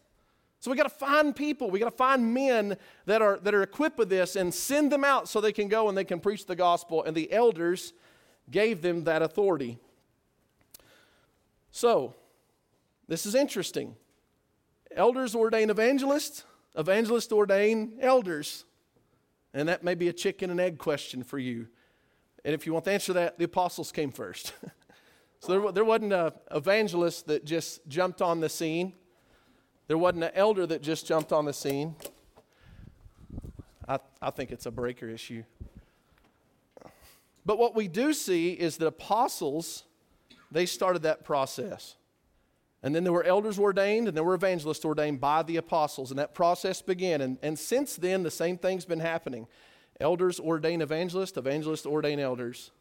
[0.58, 3.62] So we got to find people, we got to find men that are, that are
[3.62, 6.46] equipped with this and send them out so they can go and they can preach
[6.46, 7.04] the gospel.
[7.04, 7.92] And the elders
[8.50, 9.78] gave them that authority.
[11.70, 12.14] So,
[13.08, 13.94] this is interesting.
[14.96, 16.44] Elders ordain evangelists,
[16.76, 18.64] evangelists ordain elders.
[19.52, 21.68] And that may be a chicken and egg question for you.
[22.44, 24.52] And if you want to answer that, the apostles came first.
[25.40, 28.94] so there, there wasn't an evangelist that just jumped on the scene,
[29.87, 31.94] there wasn't an elder that just jumped on the scene.
[33.87, 35.44] I, I think it's a breaker issue.
[37.46, 39.84] But what we do see is that apostles,
[40.50, 41.96] they started that process.
[42.85, 46.11] And then there were elders ordained and there were evangelists ordained by the apostles.
[46.11, 47.23] And that process began.
[47.23, 49.47] And, and since then, the same thing's been happening.
[50.01, 52.73] Elders ordain evangelists, evangelists ordain elders.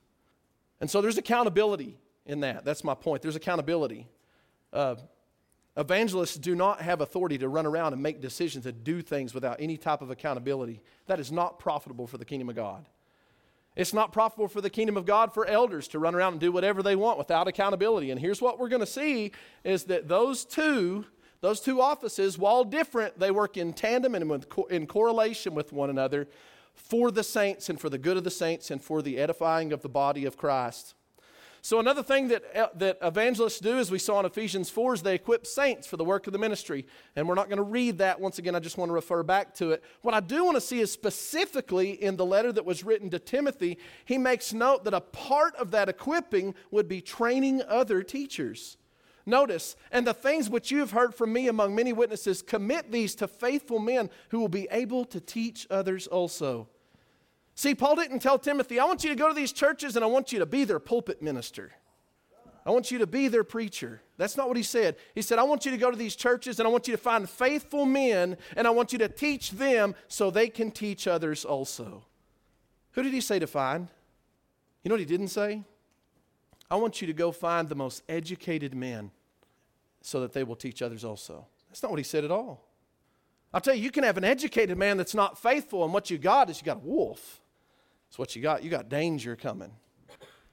[0.82, 2.66] And so there's accountability in that.
[2.66, 3.22] That's my point.
[3.22, 4.06] There's accountability.
[4.74, 4.96] Uh,
[5.78, 9.56] evangelists do not have authority to run around and make decisions and do things without
[9.62, 10.82] any type of accountability.
[11.06, 12.90] That is not profitable for the kingdom of God.
[13.76, 16.52] It's not profitable for the kingdom of God for elders to run around and do
[16.52, 18.12] whatever they want without accountability.
[18.12, 19.32] And here's what we're going to see
[19.64, 21.06] is that those two,
[21.42, 26.28] those two offices, while different, they work in tandem and in correlation with one another
[26.76, 29.82] for the saints and for the good of the saints and for the edifying of
[29.82, 30.94] the body of Christ.
[31.66, 35.02] So, another thing that, uh, that evangelists do, as we saw in Ephesians 4, is
[35.02, 36.86] they equip saints for the work of the ministry.
[37.16, 38.20] And we're not going to read that.
[38.20, 39.82] Once again, I just want to refer back to it.
[40.02, 43.18] What I do want to see is specifically in the letter that was written to
[43.18, 48.76] Timothy, he makes note that a part of that equipping would be training other teachers.
[49.26, 53.16] Notice, and the things which you have heard from me among many witnesses, commit these
[53.16, 56.68] to faithful men who will be able to teach others also.
[57.56, 60.08] See, Paul didn't tell Timothy, I want you to go to these churches and I
[60.08, 61.72] want you to be their pulpit minister.
[62.66, 64.02] I want you to be their preacher.
[64.18, 64.96] That's not what he said.
[65.14, 67.02] He said, I want you to go to these churches and I want you to
[67.02, 71.46] find faithful men and I want you to teach them so they can teach others
[71.46, 72.06] also.
[72.94, 73.90] Who did he say to find?
[74.84, 75.64] You know what he didn't say?
[76.72, 79.12] I want you to go find the most educated men
[80.02, 81.46] so that they will teach others also.
[81.70, 82.68] That's not what he said at all.
[83.54, 86.18] I'll tell you, you can have an educated man that's not faithful, and what you
[86.18, 87.42] got is you got a wolf.
[88.14, 88.64] That's what you got.
[88.64, 89.72] You got danger coming.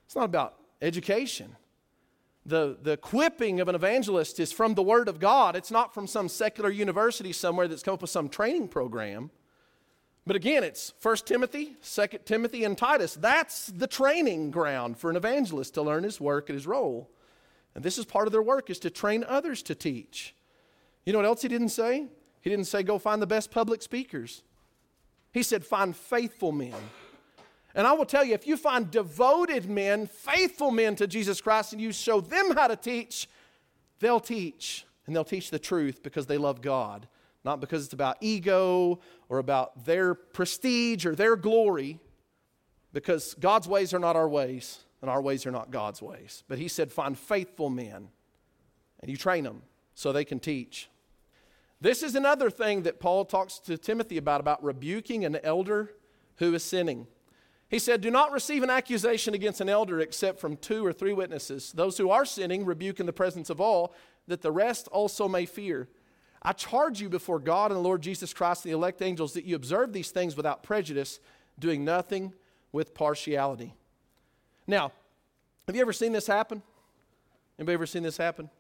[0.07, 1.57] It's not about education.
[2.47, 5.55] The, the equipping of an evangelist is from the Word of God.
[5.55, 9.31] It's not from some secular university somewhere that's come up with some training program.
[10.27, 13.13] But again, it's 1 Timothy, 2 Timothy, and Titus.
[13.15, 17.11] That's the training ground for an evangelist to learn his work and his role.
[17.75, 20.35] And this is part of their work is to train others to teach.
[21.05, 22.07] You know what else he didn't say?
[22.41, 24.45] He didn't say go find the best public speakers.
[25.31, 26.73] He said find faithful men.
[27.75, 31.73] And I will tell you, if you find devoted men, faithful men to Jesus Christ,
[31.73, 33.29] and you show them how to teach,
[34.01, 34.85] they'll teach.
[35.07, 37.09] And they'll teach the truth because they love God,
[37.45, 41.99] not because it's about ego or about their prestige or their glory,
[42.93, 46.45] because God's ways are not our ways, and our ways are not God's ways.
[46.49, 48.09] But He said, find faithful men,
[49.01, 49.63] and you train them
[49.95, 50.89] so they can teach.
[51.81, 55.95] This is another thing that Paul talks to Timothy about, about rebuking an elder
[56.37, 57.07] who is sinning.
[57.71, 61.13] He said, Do not receive an accusation against an elder except from two or three
[61.13, 61.71] witnesses.
[61.73, 63.95] Those who are sinning rebuke in the presence of all,
[64.27, 65.89] that the rest also may fear.
[66.43, 69.45] I charge you before God and the Lord Jesus Christ and the elect angels that
[69.45, 71.21] you observe these things without prejudice,
[71.61, 72.33] doing nothing
[72.73, 73.73] with partiality.
[74.67, 74.91] Now,
[75.69, 76.63] have you ever seen this happen?
[77.57, 78.51] Anybody ever seen this happen?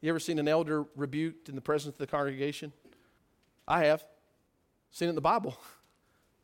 [0.00, 2.72] You ever seen an elder rebuked in the presence of the congregation?
[3.68, 4.04] I have.
[4.90, 5.56] Seen it in the Bible.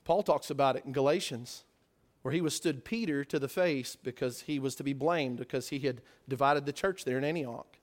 [0.05, 1.65] Paul talks about it in Galatians
[2.22, 5.78] where he withstood Peter to the face because he was to be blamed because he
[5.81, 7.78] had divided the church there in Antioch.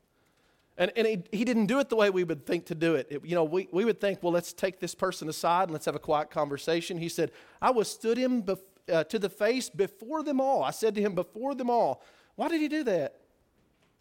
[0.77, 3.07] And, and he, he didn't do it the way we would think to do it.
[3.09, 3.25] it.
[3.25, 5.95] You know, we, we would think, well, let's take this person aside and let's have
[5.95, 6.97] a quiet conversation.
[6.97, 8.59] He said, I withstood him bef-
[8.91, 10.63] uh, to the face before them all.
[10.63, 12.03] I said to him, before them all.
[12.35, 13.15] Why did he do that?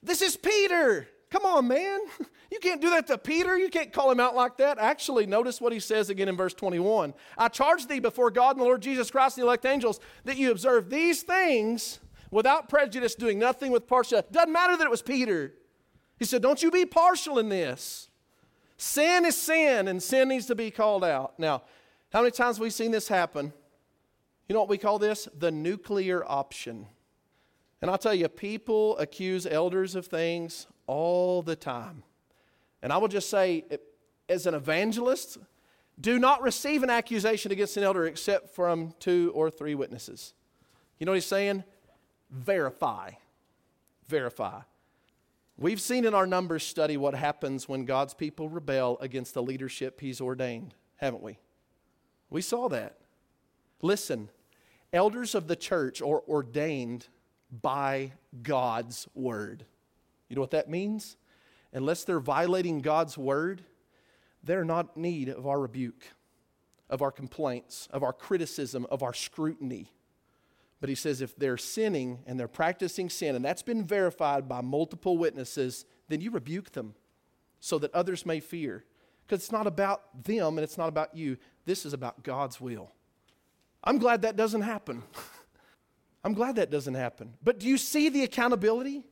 [0.02, 1.08] This is Peter.
[1.34, 1.98] Come on, man.
[2.52, 3.58] You can't do that to Peter.
[3.58, 4.78] You can't call him out like that.
[4.78, 7.12] Actually, notice what he says again in verse 21.
[7.36, 10.36] I charge thee before God and the Lord Jesus Christ and the elect angels that
[10.36, 11.98] you observe these things
[12.30, 14.22] without prejudice, doing nothing with partial.
[14.30, 15.54] Doesn't matter that it was Peter.
[16.16, 18.08] He said, Don't you be partial in this.
[18.76, 21.36] Sin is sin, and sin needs to be called out.
[21.40, 21.64] Now,
[22.12, 23.52] how many times have we seen this happen?
[24.48, 25.26] You know what we call this?
[25.36, 26.86] The nuclear option.
[27.82, 32.02] And I'll tell you, people accuse elders of things all the time.
[32.82, 33.64] And I will just say,
[34.28, 35.38] as an evangelist,
[36.00, 40.34] do not receive an accusation against an elder except from two or three witnesses.
[40.98, 41.64] You know what he's saying?
[42.30, 43.12] Verify.
[44.08, 44.60] Verify.
[45.56, 50.00] We've seen in our numbers study what happens when God's people rebel against the leadership
[50.00, 51.38] he's ordained, haven't we?
[52.28, 52.96] We saw that.
[53.80, 54.30] Listen,
[54.92, 57.06] elders of the church are ordained
[57.62, 59.64] by God's word.
[60.28, 61.16] You know what that means?
[61.72, 63.62] Unless they're violating God's word,
[64.42, 66.04] they're not in need of our rebuke,
[66.88, 69.90] of our complaints, of our criticism, of our scrutiny.
[70.80, 74.60] But he says if they're sinning and they're practicing sin, and that's been verified by
[74.60, 76.94] multiple witnesses, then you rebuke them
[77.58, 78.84] so that others may fear.
[79.26, 81.38] Because it's not about them and it's not about you.
[81.64, 82.92] This is about God's will.
[83.82, 85.02] I'm glad that doesn't happen.
[86.24, 87.34] I'm glad that doesn't happen.
[87.42, 89.04] But do you see the accountability?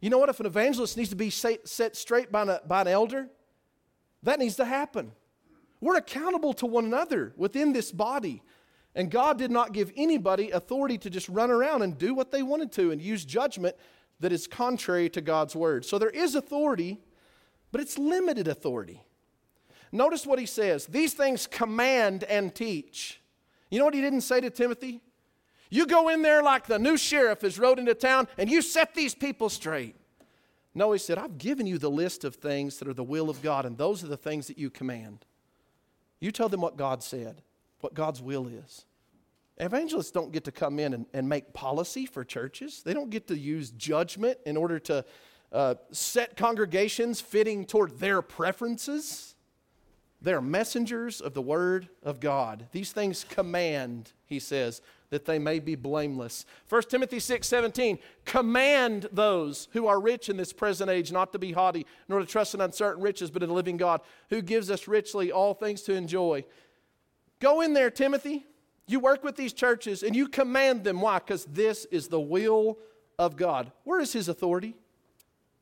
[0.00, 0.28] You know what?
[0.28, 3.28] If an evangelist needs to be set straight by an, by an elder,
[4.22, 5.12] that needs to happen.
[5.80, 8.42] We're accountable to one another within this body.
[8.94, 12.42] And God did not give anybody authority to just run around and do what they
[12.42, 13.76] wanted to and use judgment
[14.20, 15.84] that is contrary to God's word.
[15.84, 17.00] So there is authority,
[17.72, 19.02] but it's limited authority.
[19.90, 23.20] Notice what he says these things command and teach.
[23.70, 25.00] You know what he didn't say to Timothy?
[25.70, 28.94] You go in there like the new sheriff has rode into town and you set
[28.94, 29.96] these people straight.
[30.74, 33.40] No, he said, I've given you the list of things that are the will of
[33.42, 35.24] God, and those are the things that you command.
[36.18, 37.42] You tell them what God said,
[37.80, 38.84] what God's will is.
[39.58, 43.28] Evangelists don't get to come in and, and make policy for churches, they don't get
[43.28, 45.04] to use judgment in order to
[45.52, 49.36] uh, set congregations fitting toward their preferences.
[50.20, 52.66] They're messengers of the Word of God.
[52.72, 54.80] These things command, he says,
[55.14, 56.44] that they may be blameless.
[56.68, 61.38] 1 Timothy 6 17, command those who are rich in this present age not to
[61.38, 64.00] be haughty, nor to trust in uncertain riches, but in the living God,
[64.30, 66.44] who gives us richly all things to enjoy.
[67.38, 68.44] Go in there, Timothy.
[68.88, 71.00] You work with these churches and you command them.
[71.00, 71.20] Why?
[71.20, 72.76] Because this is the will
[73.16, 73.70] of God.
[73.84, 74.74] Where is his authority?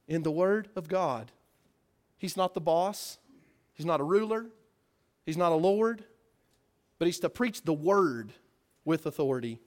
[0.08, 1.30] In the Word of God.
[2.16, 3.18] He's not the boss,
[3.74, 4.46] he's not a ruler,
[5.26, 6.04] he's not a Lord,
[6.98, 8.32] but he's to preach the Word
[8.84, 9.58] with authority.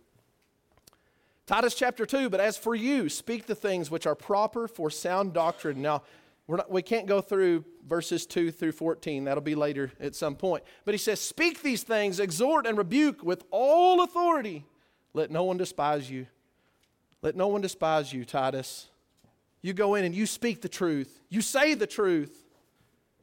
[1.45, 5.33] Titus chapter 2, but as for you, speak the things which are proper for sound
[5.33, 5.81] doctrine.
[5.81, 6.01] Now,
[6.47, 9.25] not, we can't go through verses 2 through 14.
[9.25, 10.63] That'll be later at some point.
[10.85, 14.65] But he says, Speak these things, exhort and rebuke with all authority.
[15.13, 16.27] Let no one despise you.
[17.21, 18.89] Let no one despise you, Titus.
[19.61, 21.19] You go in and you speak the truth.
[21.29, 22.45] You say the truth.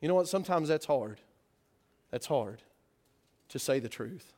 [0.00, 0.26] You know what?
[0.26, 1.20] Sometimes that's hard.
[2.10, 2.62] That's hard
[3.50, 4.32] to say the truth.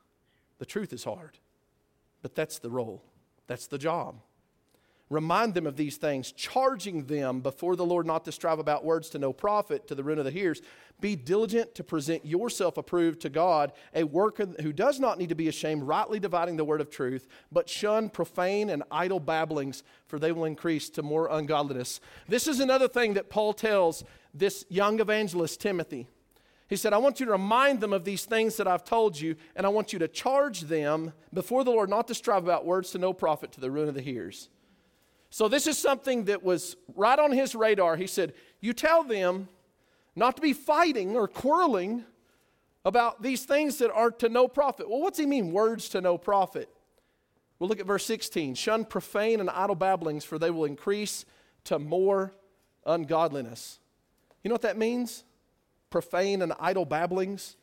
[0.59, 1.39] The truth is hard,
[2.25, 3.05] but that's the role,
[3.47, 4.15] that's the job.
[5.11, 9.11] Remind them of these things, charging them before the Lord not to strive about words
[9.11, 10.63] to no profit, to the ruin of the hearers.
[11.03, 15.35] Be diligent to present yourself approved to God, a worker who does not need to
[15.35, 20.19] be ashamed, rightly dividing the word of truth, but shun profane and idle babblings, for
[20.19, 22.01] they will increase to more ungodliness.
[22.27, 24.03] This is another thing that Paul tells
[24.33, 26.09] this young evangelist, Timothy.
[26.69, 29.37] He said, I want you to remind them of these things that I've told you,
[29.55, 32.91] and I want you to charge them before the Lord not to strive about words
[32.93, 34.49] to no profit to the ruin of the hearers.
[35.29, 37.97] So, this is something that was right on his radar.
[37.97, 39.49] He said, You tell them
[40.17, 42.05] not to be fighting or quarreling
[42.85, 44.89] about these things that are to no profit.
[44.89, 46.69] Well, what's he mean, words to no profit?
[47.59, 48.55] Well, look at verse 16.
[48.55, 51.25] Shun profane and idle babblings, for they will increase
[51.65, 52.33] to more
[52.87, 53.81] ungodliness.
[54.43, 55.25] You know what that means?
[55.95, 57.57] Profane and idle babblings,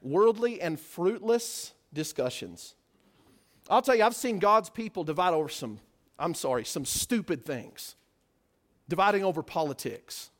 [0.00, 2.74] worldly and fruitless discussions.
[3.68, 5.80] I'll tell you, I've seen God's people divide over some,
[6.18, 7.96] I'm sorry, some stupid things,
[8.88, 10.30] dividing over politics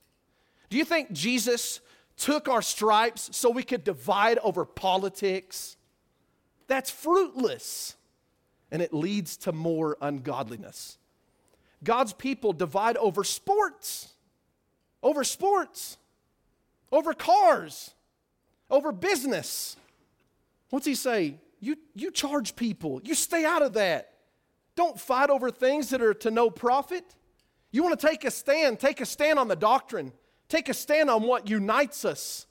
[0.68, 1.80] do you think Jesus
[2.16, 5.76] took our stripes so we could divide over politics?
[6.66, 7.96] That's fruitless,
[8.70, 10.98] and it leads to more ungodliness.
[11.84, 14.14] God's people divide over sports,
[15.02, 15.98] over sports,
[16.92, 17.92] over cars,
[18.70, 19.76] over business.
[20.70, 21.36] What's he say?
[21.60, 24.12] You, you charge people, you stay out of that.
[24.74, 27.04] Don't fight over things that are to no profit.
[27.70, 30.12] You want to take a stand, take a stand on the doctrine.
[30.48, 32.46] Take a stand on what unites us,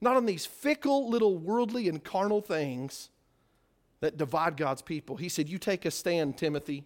[0.00, 3.10] not on these fickle little worldly and carnal things
[4.00, 5.16] that divide God's people.
[5.16, 6.84] He said, You take a stand, Timothy.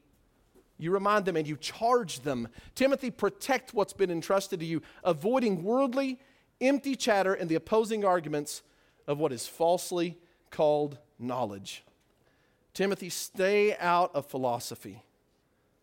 [0.76, 2.48] You remind them and you charge them.
[2.74, 6.20] Timothy, protect what's been entrusted to you, avoiding worldly,
[6.60, 8.62] empty chatter and the opposing arguments
[9.06, 10.18] of what is falsely
[10.50, 11.84] called knowledge.
[12.74, 15.02] Timothy, stay out of philosophy.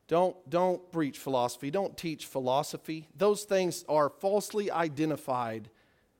[0.08, 1.72] Don't, don't preach philosophy.
[1.72, 3.08] Don't teach philosophy.
[3.18, 5.70] Those things are falsely identified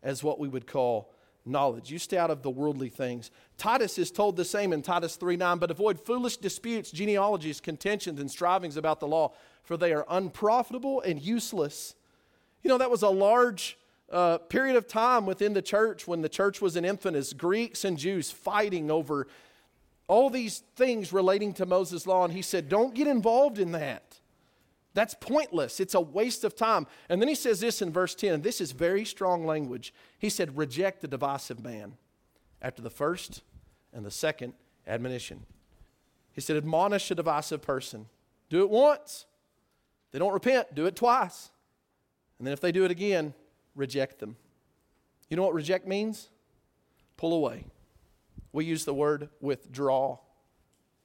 [0.02, 1.12] as what we would call
[1.46, 1.92] knowledge.
[1.92, 3.30] You stay out of the worldly things.
[3.58, 8.20] Titus is told the same in Titus 3 9, but avoid foolish disputes, genealogies, contentions,
[8.20, 9.34] and strivings about the law,
[9.64, 11.96] for they are unprofitable and useless.
[12.64, 13.78] You know, that was a large
[14.12, 17.98] uh, period of time within the church when the church was an infant Greeks and
[17.98, 19.28] Jews fighting over
[20.08, 24.20] all these things relating to Moses' law, and he said, Don't get involved in that.
[24.94, 25.80] That's pointless.
[25.80, 26.88] It's a waste of time.
[27.10, 29.94] And then he says this in verse 10, and this is very strong language.
[30.20, 31.98] He said, Reject the divisive man
[32.62, 33.42] after the first
[33.92, 34.54] and the second
[34.88, 35.44] admonition.
[36.32, 38.06] He said, Admonish a divisive person.
[38.50, 39.26] Do it once.
[40.12, 41.50] They don't repent, do it twice.
[42.38, 43.34] And then if they do it again,
[43.76, 44.36] reject them.
[45.30, 46.30] You know what reject means?
[47.18, 47.66] Pull away
[48.56, 50.18] we use the word withdraw.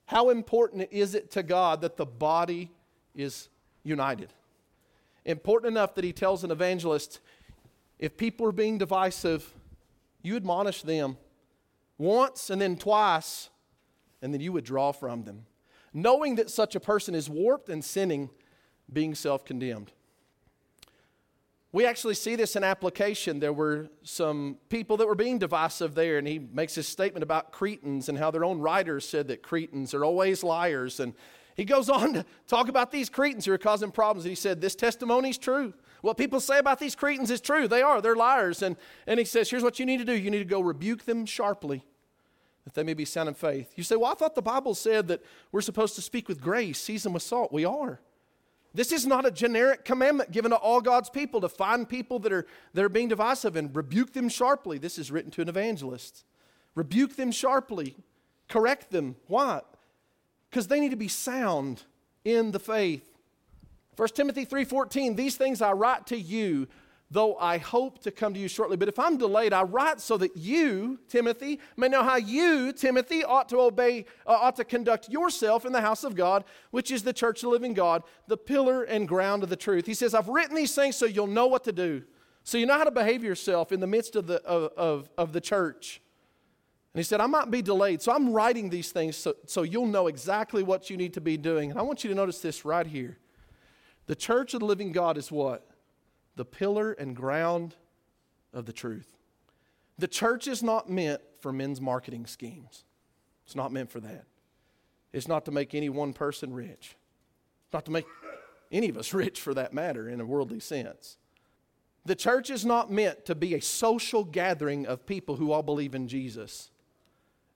[0.07, 2.71] How important is it to God that the body
[3.15, 3.49] is
[3.83, 4.33] united?
[5.25, 7.21] Important enough that he tells an evangelist
[7.99, 9.53] if people are being divisive,
[10.23, 11.19] you admonish them
[11.99, 13.51] once and then twice,
[14.23, 15.45] and then you withdraw from them,
[15.93, 18.31] knowing that such a person is warped and sinning,
[18.91, 19.91] being self condemned.
[21.73, 23.39] We actually see this in application.
[23.39, 27.53] There were some people that were being divisive there, and he makes his statement about
[27.53, 30.99] Cretans and how their own writers said that Cretans are always liars.
[30.99, 31.15] And
[31.55, 34.25] he goes on to talk about these Cretans who are causing problems.
[34.25, 35.73] And he said, This testimony is true.
[36.01, 37.69] What people say about these Cretans is true.
[37.69, 38.63] They are, they're liars.
[38.63, 41.05] And, and he says, Here's what you need to do you need to go rebuke
[41.05, 41.85] them sharply,
[42.65, 43.75] that they may be sound in faith.
[43.77, 46.81] You say, Well, I thought the Bible said that we're supposed to speak with grace,
[46.81, 47.53] season with salt.
[47.53, 48.01] We are.
[48.73, 52.33] This is not a generic commandment given to all God's people to find people that
[52.33, 54.79] are, that are being divisive and rebuke them sharply.
[54.79, 56.25] This is written to an evangelist.
[56.75, 57.97] Rebuke them sharply,
[58.49, 59.17] correct them.
[59.27, 59.61] Why?
[60.49, 61.83] Because they need to be sound
[62.25, 63.11] in the faith.
[63.97, 66.69] 1 Timothy 3:14 These things I write to you
[67.11, 68.77] though I hope to come to you shortly.
[68.77, 73.25] But if I'm delayed, I write so that you, Timothy, may know how you, Timothy,
[73.25, 77.03] ought to obey, uh, ought to conduct yourself in the house of God, which is
[77.03, 79.87] the church of the living God, the pillar and ground of the truth.
[79.87, 82.05] He says, I've written these things so you'll know what to do,
[82.45, 85.33] so you know how to behave yourself in the midst of the, of, of, of
[85.33, 86.01] the church.
[86.95, 89.87] And he said, I might be delayed, so I'm writing these things so, so you'll
[89.87, 91.71] know exactly what you need to be doing.
[91.71, 93.19] And I want you to notice this right here.
[94.07, 95.70] The church of the living God is what?
[96.41, 97.75] The pillar and ground
[98.55, 99.19] of the truth.
[99.99, 102.85] The church is not meant for men's marketing schemes,
[103.45, 104.25] it's not meant for that.
[105.13, 106.97] It's not to make any one person rich,
[107.75, 108.07] not to make
[108.73, 111.19] any of us rich for that matter in a worldly sense.
[112.07, 115.95] The church is not meant to be a social gathering of people who all believe
[115.95, 116.71] in Jesus.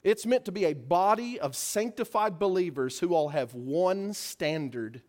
[0.03, 5.01] It's meant to be a body of sanctified believers who all have one standard,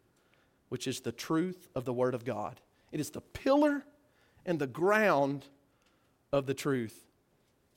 [0.69, 2.61] which is the truth of the Word of God.
[2.95, 3.83] It is the pillar
[4.45, 5.47] and the ground
[6.31, 7.03] of the truth.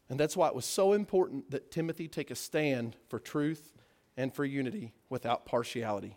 [0.09, 3.73] And that's why it was so important that Timothy take a stand for truth
[4.17, 6.17] and for unity without partiality.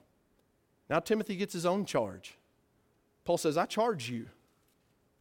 [0.88, 2.38] Now, Timothy gets his own charge.
[3.26, 4.28] Paul says, I charge you.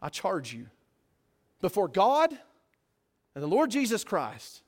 [0.03, 0.67] I charge you
[1.63, 2.39] before God
[3.35, 4.61] and the Lord Jesus Christ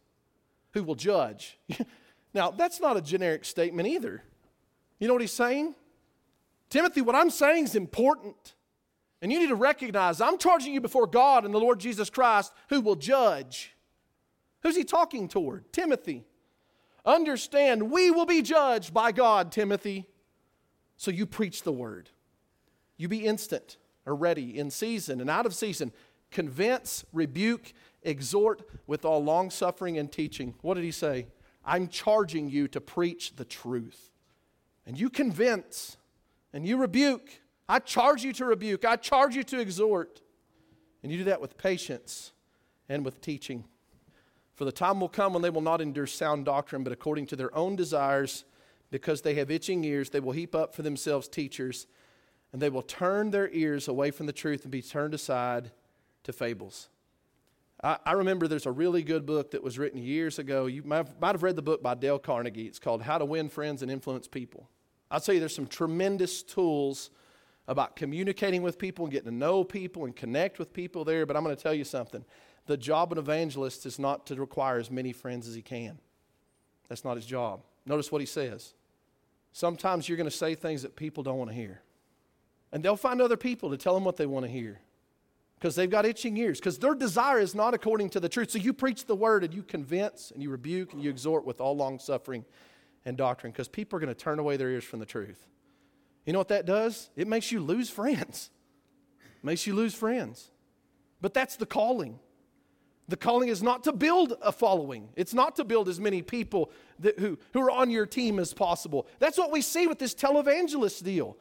[0.73, 1.59] who will judge.
[2.33, 4.23] now, that's not a generic statement either.
[4.99, 5.75] You know what he's saying?
[6.71, 8.55] Timothy, what I'm saying is important.
[9.23, 12.53] And you need to recognize I'm charging you before God and the Lord Jesus Christ
[12.69, 13.73] who will judge.
[14.63, 15.73] Who's he talking toward?
[15.73, 16.25] Timothy.
[17.07, 20.07] Understand, we will be judged by God, Timothy.
[20.97, 22.11] So you preach the word.
[22.97, 25.93] You be instant or ready in season and out of season.
[26.31, 30.55] Convince, rebuke, exhort with all long suffering and teaching.
[30.63, 31.27] What did he say?
[31.65, 34.11] I'm charging you to preach the truth.
[34.87, 35.97] And you convince
[36.53, 37.42] and you rebuke.
[37.73, 38.85] I charge you to rebuke.
[38.85, 40.21] I charge you to exhort.
[41.03, 42.33] And you do that with patience
[42.87, 43.65] and with teaching.
[44.53, 47.37] For the time will come when they will not endure sound doctrine, but according to
[47.37, 48.45] their own desires,
[48.91, 51.87] because they have itching ears, they will heap up for themselves teachers,
[52.53, 55.71] and they will turn their ears away from the truth and be turned aside
[56.25, 56.91] to fables.
[57.83, 60.67] I, I, remember there's a really good book that was written years ago.
[60.67, 62.67] You might, might have read the book by Dale Carnegie.
[62.67, 64.69] It's called How to Win Friends and Influence People.
[65.11, 67.09] I'll tell you, there's some tremendous tools
[67.69, 71.27] about communicating with people and getting to know people and connect with people there.
[71.27, 72.25] But I'm going to tell you something.
[72.67, 75.99] The job of an evangelist is not to require as many friends as he can.
[76.89, 77.63] That's not his job.
[77.87, 78.75] Notice what he says.
[79.53, 81.83] Sometimes you're going to say things that people don't want to hear.
[82.73, 84.81] And they'll find other people to tell them what they want to hear
[85.63, 88.51] because they've got itching ears, because their desire is not according to the truth.
[88.51, 91.61] So you preach the word and you convince and you rebuke and you exhort with
[91.61, 92.45] all long suffering
[93.05, 95.47] and doctrine, because people are going to turn away their ears from the truth.
[96.25, 97.11] You know what that does?
[97.17, 98.51] It makes you lose friends.
[99.43, 100.51] Makes you lose friends.
[101.21, 102.21] But that's the calling.
[103.09, 105.09] The calling is not to build a following.
[105.17, 106.71] It's not to build as many people
[107.01, 109.09] that, who, who are on your team as possible.
[109.19, 111.37] That's what we see with this televangelist deal.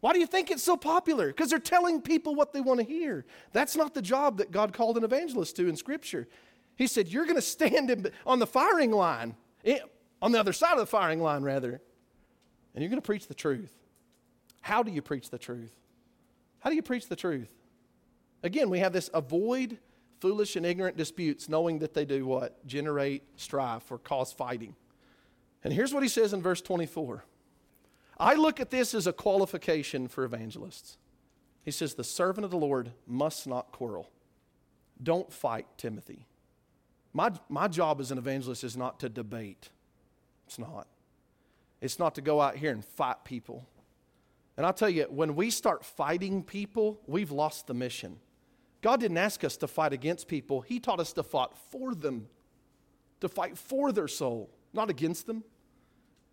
[0.00, 1.28] Why do you think it's so popular?
[1.28, 3.24] Because they're telling people what they want to hear.
[3.52, 6.28] That's not the job that God called an evangelist to in Scripture.
[6.76, 9.80] He said, You're going to stand on the firing line, eh,
[10.22, 11.80] on the other side of the firing line, rather,
[12.74, 13.74] and you're going to preach the truth.
[14.68, 15.74] How do you preach the truth?
[16.58, 17.50] How do you preach the truth?
[18.42, 19.78] Again, we have this avoid
[20.20, 22.66] foolish and ignorant disputes, knowing that they do what?
[22.66, 24.76] Generate strife or cause fighting.
[25.64, 27.24] And here's what he says in verse 24
[28.18, 30.98] I look at this as a qualification for evangelists.
[31.64, 34.10] He says, The servant of the Lord must not quarrel.
[35.02, 36.26] Don't fight, Timothy.
[37.14, 39.70] My, my job as an evangelist is not to debate.
[40.46, 40.86] It's not.
[41.80, 43.64] It's not to go out here and fight people.
[44.58, 48.18] And I'll tell you, when we start fighting people, we've lost the mission.
[48.82, 52.26] God didn't ask us to fight against people, He taught us to fight for them,
[53.20, 55.44] to fight for their soul, not against them.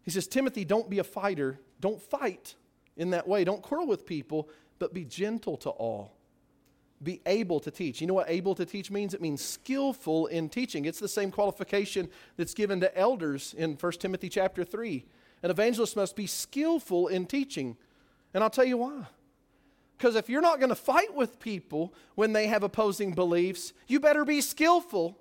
[0.01, 2.55] He says, Timothy, don't be a fighter, don't fight
[2.97, 3.43] in that way.
[3.43, 4.49] Don't quarrel with people,
[4.79, 6.15] but be gentle to all.
[7.03, 8.01] Be able to teach.
[8.01, 9.13] You know what able to teach means?
[9.13, 10.85] It means skillful in teaching.
[10.85, 15.05] It's the same qualification that's given to elders in 1 Timothy chapter 3.
[15.43, 17.77] An evangelist must be skillful in teaching.
[18.35, 19.07] And I'll tell you why.
[19.97, 24.01] Because if you're not going to fight with people when they have opposing beliefs, you
[24.01, 25.17] better be skillful.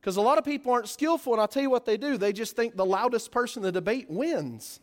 [0.00, 2.16] Because a lot of people aren't skillful, and I'll tell you what they do.
[2.16, 4.78] They just think the loudest person in the debate wins.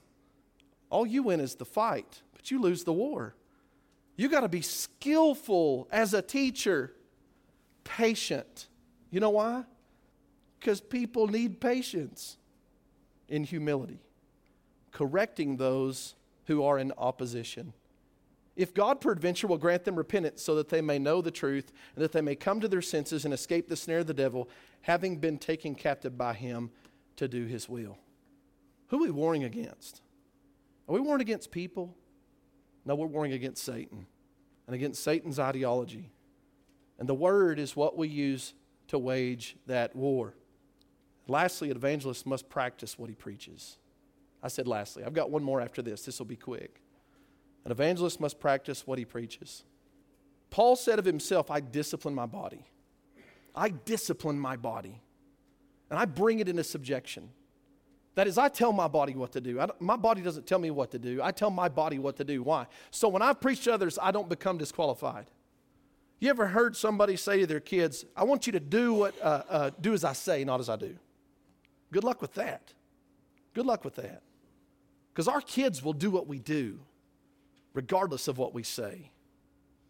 [0.90, 3.34] All you win is the fight, but you lose the war.
[4.18, 6.92] You got to be skillful as a teacher,
[7.86, 8.68] patient.
[9.10, 9.64] You know why?
[10.60, 12.36] Because people need patience
[13.30, 14.02] in humility,
[14.92, 16.16] correcting those
[16.48, 17.74] who are in opposition.
[18.56, 22.04] If God peradventure will grant them repentance so that they may know the truth and
[22.04, 24.50] that they may come to their senses and escape the snare of the devil,
[24.82, 26.72] having been taken captive by him
[27.18, 27.98] to do his will.
[28.88, 30.02] Who are we warring against?
[30.88, 31.96] Are we warring against people?
[32.84, 34.08] No, we're warring against Satan
[34.66, 36.10] and against Satan's ideology.
[36.98, 38.54] And the word is what we use
[38.88, 40.34] to wage that war.
[41.28, 43.78] Lastly, an evangelist must practice what he preaches.
[44.48, 45.04] I said lastly.
[45.04, 46.04] I've got one more after this.
[46.04, 46.80] This will be quick.
[47.66, 49.66] An evangelist must practice what he preaches.
[50.50, 52.66] Paul said of himself, I discipline my body.
[53.54, 55.02] I discipline my body.
[55.90, 57.30] And I bring it into subjection
[58.16, 59.62] That is, I tell my body what to do.
[59.82, 61.20] my body doesn't tell me what to do.
[61.22, 62.42] I tell my body what to do.
[62.42, 62.68] Why?
[62.90, 65.28] So when I preach to others, I don't become disqualified.
[66.22, 69.44] You ever heard somebody say to their kids, I want you to do, what, uh,
[69.50, 70.96] uh, do as I say, not as I do?
[71.92, 72.74] Good luck with that.
[73.54, 74.22] Good luck with that.
[75.18, 76.78] Because our kids will do what we do,
[77.74, 79.10] regardless of what we say.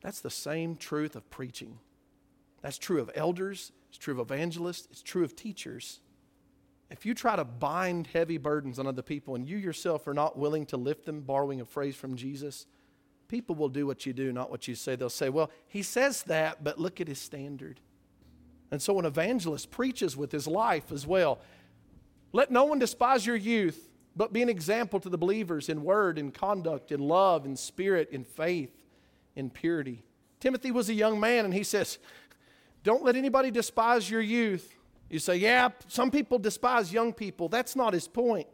[0.02, 1.80] That's the same truth of preaching.
[2.62, 6.00] That's true of elders, it's true of evangelists, it's true of teachers.
[6.90, 10.38] If you try to bind heavy burdens on other people and you yourself are not
[10.38, 12.66] willing to lift them, borrowing a phrase from Jesus,
[13.28, 14.96] people will do what you do, not what you say.
[14.96, 17.82] They'll say, Well, he says that, but look at his standard.
[18.72, 21.42] And so an evangelist preaches with his life as well.
[22.32, 23.87] Let no one despise your youth,
[24.18, 28.10] but be an example to the believers in word, in conduct, in love, in spirit,
[28.12, 28.72] in faith,
[29.36, 30.04] in purity.
[30.40, 32.00] Timothy was a young man, and he says,
[32.84, 34.74] Don't let anybody despise your youth.
[35.10, 37.48] You say, yeah, some people despise young people.
[37.48, 38.48] That's not his point.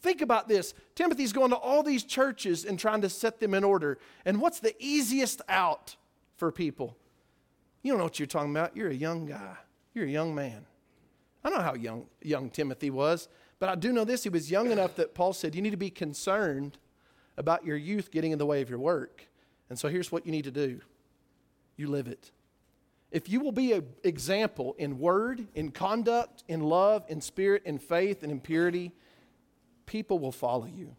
[0.00, 0.74] Think about this.
[0.96, 3.98] Timothy's going to all these churches and trying to set them in order.
[4.24, 5.94] And what's the easiest out
[6.36, 6.96] for people?
[7.82, 8.76] You don't know what you're talking about.
[8.76, 9.56] You're a young guy,
[9.94, 10.66] you're a young man.
[11.44, 13.28] I know how young, young Timothy was,
[13.62, 14.24] but I do know this.
[14.24, 16.78] He was young enough that Paul said, You need to be concerned
[17.36, 19.28] about your youth getting in the way of your work.
[19.70, 20.80] And so here's what you need to do
[21.76, 22.32] you live it.
[23.12, 27.78] If you will be an example in word, in conduct, in love, in spirit, in
[27.78, 28.90] faith, and in purity,
[29.86, 30.96] people will follow you.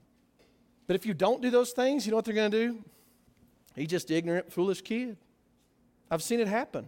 [0.88, 2.84] But if you don't do those things, you know what they're going to do?
[3.76, 5.18] He's just ignorant, foolish kid.
[6.10, 6.88] I've seen it happen.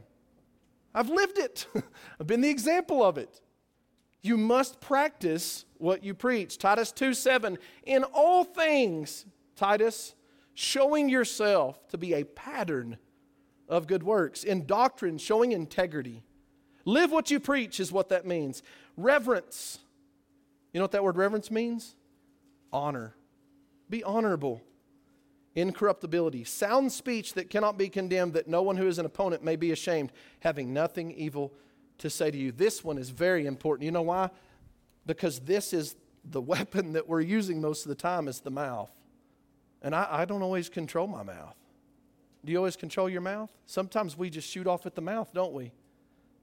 [0.94, 1.68] I've lived it.
[2.22, 3.42] I've been the example of it.
[4.26, 6.58] You must practice what you preach.
[6.58, 7.60] Titus 2 7.
[7.86, 9.24] In all things,
[9.56, 10.16] Titus,
[10.56, 12.98] showing yourself to be a pattern
[13.70, 14.44] of good works.
[14.44, 16.24] In doctrine, showing integrity.
[16.86, 18.64] Live what you preach is what that means.
[18.98, 19.78] Reverence.
[20.74, 21.96] You know what that word reverence means?
[22.74, 23.16] Honor.
[23.92, 24.60] Be honorable.
[25.54, 26.46] Incorruptibility.
[26.46, 29.72] Sound speech that cannot be condemned, that no one who is an opponent may be
[29.72, 31.54] ashamed, having nothing evil
[32.00, 32.52] to say to you.
[32.52, 33.86] This one is very important.
[33.86, 34.30] You know why?
[35.06, 38.91] Because this is the weapon that we're using most of the time is the mouth.
[39.82, 41.56] And I, I don't always control my mouth.
[42.43, 43.50] Do you always control your mouth?
[43.66, 45.72] Sometimes we just shoot off at the mouth, don't we?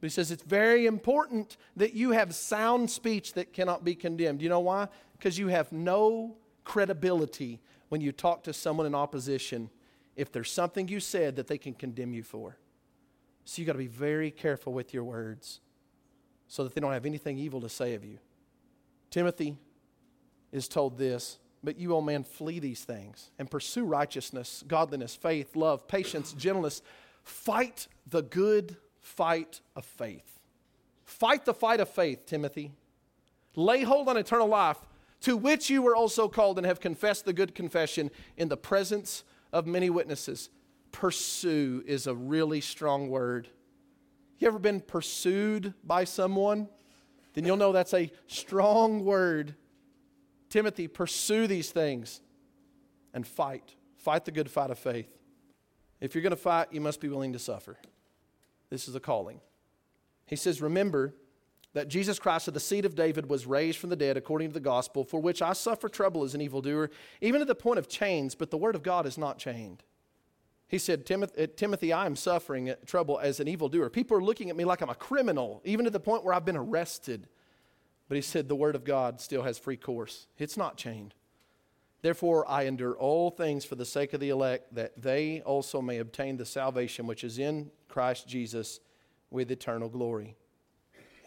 [0.01, 4.43] But he says it's very important that you have sound speech that cannot be condemned.
[4.43, 4.89] You know why?
[5.17, 9.71] Because you have no credibility when you talk to someone in opposition
[10.17, 12.57] if there's something you said that they can condemn you for.
[13.45, 15.61] So you got to be very careful with your words
[16.49, 18.19] so that they don't have anything evil to say of you.
[19.11, 19.57] Timothy
[20.53, 25.55] is told this but you, O man, flee these things and pursue righteousness, godliness, faith,
[25.55, 26.83] love, patience, gentleness.
[27.23, 30.41] Fight the good fight of faith.
[31.05, 32.73] Fight the fight of faith, Timothy.
[33.55, 34.79] Lay hold on eternal life,
[35.21, 39.23] to which you were also called and have confessed the good confession in the presence
[39.53, 40.51] of many witnesses.
[40.93, 43.49] Pursue is a really strong word.
[44.39, 46.69] You ever been pursued by someone?
[47.35, 49.57] Then you'll know that's a strong word
[50.53, 52.21] Timothy, pursue these things
[53.15, 53.75] and fight.
[53.97, 55.09] Fight the good fight of faith.
[55.99, 57.79] If you're going to fight, you must be willing to suffer.
[58.69, 59.41] This is a calling.
[60.27, 61.15] He says, Remember
[61.73, 64.55] that Jesus Christ of the seed of David was raised from the dead according to
[64.55, 66.91] the gospel, for which I suffer trouble as an evildoer,
[67.23, 69.83] even to the point of chains, but the word of God is not chained.
[70.73, 73.91] He said, Timothy, uh, Timothy, I am suffering uh, trouble as an evildoer.
[73.91, 76.47] People are looking at me like I'm a criminal, even to the point where I've
[76.47, 77.29] been arrested.
[78.09, 81.13] But he said the word of God still has free course, it's not chained.
[82.01, 85.99] Therefore, I endure all things for the sake of the elect, that they also may
[85.99, 88.81] obtain the salvation which is in Christ Jesus
[89.31, 90.37] with eternal glory.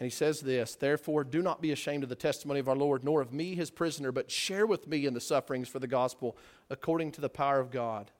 [0.00, 3.04] And he says this Therefore, do not be ashamed of the testimony of our Lord,
[3.04, 6.36] nor of me, his prisoner, but share with me in the sufferings for the gospel
[6.68, 8.10] according to the power of God.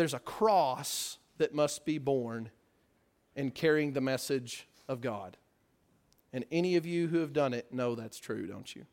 [0.00, 2.48] There's a cross that must be borne
[3.36, 5.36] in carrying the message of God.
[6.32, 8.86] And any of you who have done it know that's true, don't you?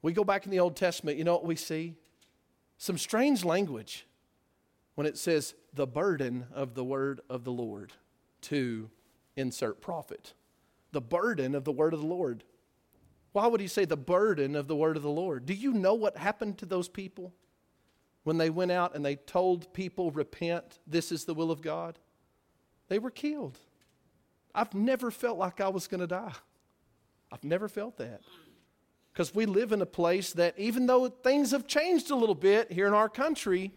[0.00, 1.96] We go back in the Old Testament, you know what we see?
[2.78, 4.06] Some strange language
[4.94, 7.92] when it says the burden of the word of the Lord
[8.42, 8.90] to
[9.34, 10.34] insert prophet.
[10.92, 12.44] The burden of the word of the Lord.
[13.32, 15.46] Why would he say the burden of the word of the Lord?
[15.46, 17.34] Do you know what happened to those people
[18.24, 21.98] when they went out and they told people, repent, this is the will of God?
[22.88, 23.58] They were killed.
[24.54, 26.32] I've never felt like I was going to die.
[27.30, 28.20] I've never felt that.
[29.12, 32.70] Because we live in a place that, even though things have changed a little bit
[32.72, 33.72] here in our country,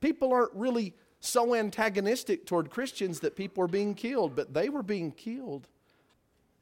[0.00, 4.82] people aren't really so antagonistic toward Christians that people are being killed, but they were
[4.82, 5.68] being killed.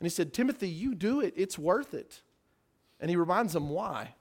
[0.01, 2.23] And he said, Timothy, you do it, it's worth it.
[3.01, 4.15] And he reminds them why.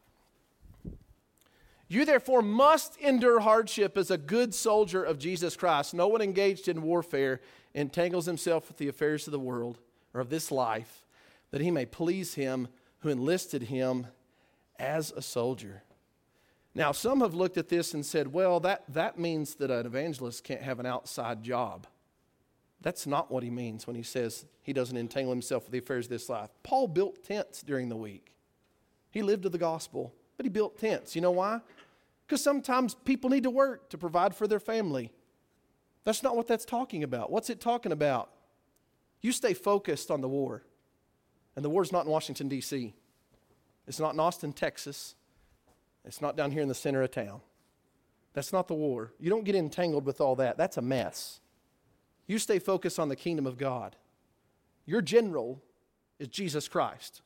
[1.89, 5.93] You therefore must endure hardship as a good soldier of Jesus Christ.
[5.93, 7.39] No one engaged in warfare
[7.73, 9.77] entangles himself with the affairs of the world
[10.13, 11.05] or of this life,
[11.51, 12.67] that he may please him
[12.99, 14.07] who enlisted him
[14.79, 15.83] as a soldier.
[16.75, 20.43] Now, some have looked at this and said, well, that, that means that an evangelist
[20.43, 21.87] can't have an outside job.
[22.81, 26.05] That's not what he means when he says he doesn't entangle himself with the affairs
[26.05, 26.49] of this life.
[26.61, 28.35] Paul built tents during the week.
[29.09, 31.15] He lived to the gospel, but he built tents.
[31.15, 31.61] You know why?
[32.27, 35.11] Because sometimes people need to work to provide for their family.
[36.03, 37.31] That's not what that's talking about.
[37.31, 38.29] What's it talking about?
[39.21, 40.63] You stay focused on the war.
[41.55, 42.93] And the war's not in Washington, D.C.,
[43.87, 45.15] it's not in Austin, Texas.
[46.03, 47.39] It's not down here in the center of town.
[48.33, 49.13] That's not the war.
[49.17, 50.57] You don't get entangled with all that.
[50.57, 51.39] That's a mess.
[52.27, 53.95] You stay focused on the kingdom of God.
[54.85, 55.61] Your general
[56.19, 57.21] is Jesus Christ.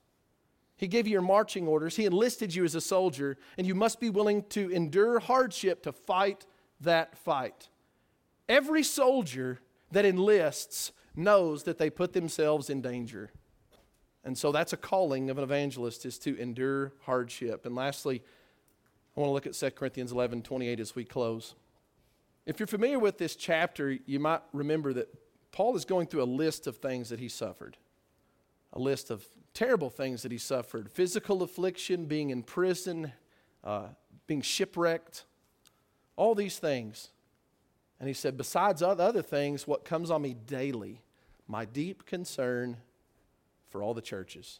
[0.82, 4.00] He gave you your marching orders, He enlisted you as a soldier, and you must
[4.00, 6.48] be willing to endure hardship to fight
[6.82, 7.70] that fight.
[8.50, 9.62] Every soldier
[9.92, 13.32] that enlists knows that they put themselves in danger.
[14.24, 17.68] And so that's a calling of an evangelist is to endure hardship.
[17.68, 18.24] And lastly,
[19.16, 21.54] I want to look at 2 Corinthians 11 28 as we close.
[22.48, 25.14] If you're familiar with this chapter, you might remember that
[25.52, 27.78] Paul is going through a list of things that he suffered,
[28.74, 33.12] a list of terrible things that he suffered physical affliction, being in prison,
[33.64, 33.88] uh,
[34.28, 35.26] being shipwrecked,
[36.16, 37.10] all these things.
[38.00, 41.02] And he said, besides other things, what comes on me daily,
[41.48, 42.78] my deep concern
[43.70, 44.60] for all the churches.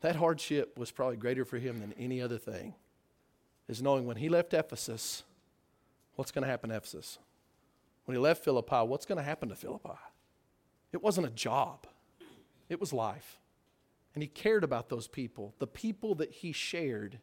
[0.00, 2.74] That hardship was probably greater for him than any other thing
[3.68, 5.22] is knowing when he left Ephesus,
[6.16, 7.18] what's going to happen to Ephesus?
[8.04, 9.98] When he left Philippi, what's going to happen to Philippi?
[10.92, 11.86] It wasn't a job,
[12.72, 13.38] it was life.
[14.14, 17.18] And he cared about those people, the people that he shared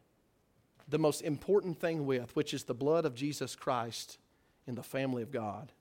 [0.88, 4.18] the most important thing with, which is the blood of Jesus Christ
[4.66, 5.72] in the family of God.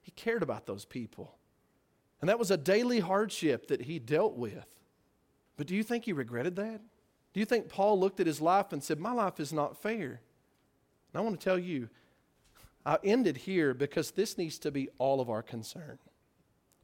[0.00, 1.36] He cared about those people.
[2.20, 4.66] And that was a daily hardship that he dealt with.
[5.56, 6.80] But do you think he regretted that?
[7.32, 10.20] Do you think Paul looked at his life and said, My life is not fair?
[11.12, 11.88] And I want to tell you,
[12.84, 15.98] I ended here because this needs to be all of our concern.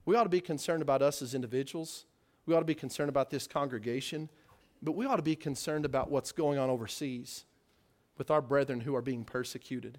[0.04, 2.04] We ought to be concerned about us as individuals.
[2.46, 4.30] We ought to be concerned about this congregation.
[4.82, 7.44] But we ought to be concerned about what's going on overseas
[8.18, 9.98] with our brethren who are being persecuted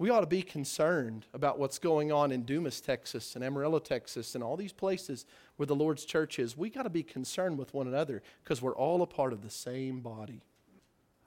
[0.00, 4.34] we ought to be concerned about what's going on in Dumas, Texas, and Amarillo, Texas,
[4.34, 6.56] and all these places where the Lord's church is.
[6.56, 9.50] We got to be concerned with one another because we're all a part of the
[9.50, 10.40] same body.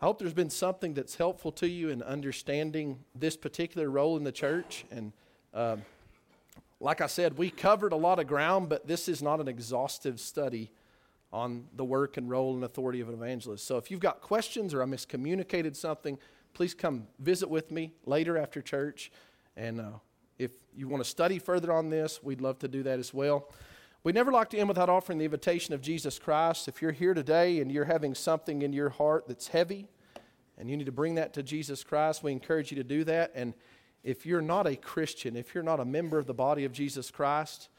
[0.02, 4.24] I hope there's been something that's helpful to you in understanding this particular role in
[4.24, 4.86] the church.
[4.90, 5.14] And
[5.54, 5.84] um,
[6.80, 10.20] like I said, we covered a lot of ground, but this is not an exhaustive
[10.20, 10.72] study
[11.32, 13.66] on the work and role and authority of an evangelist.
[13.66, 16.20] So if you've got questions or I miscommunicated something,
[16.54, 19.12] please come visit with me later after church.
[19.58, 19.92] And uh,
[20.38, 23.50] if you want to study further on this, we'd love to do that as well.
[24.04, 26.68] We never like to end without offering the invitation of Jesus Christ.
[26.68, 29.88] If you're here today and you're having something in your heart that's heavy
[30.58, 33.32] and you need to bring that to Jesus Christ, we encourage you to do that.
[33.34, 33.54] And
[34.04, 37.10] if you're not a Christian, if you're not a member of the body of Jesus
[37.10, 37.70] Christ,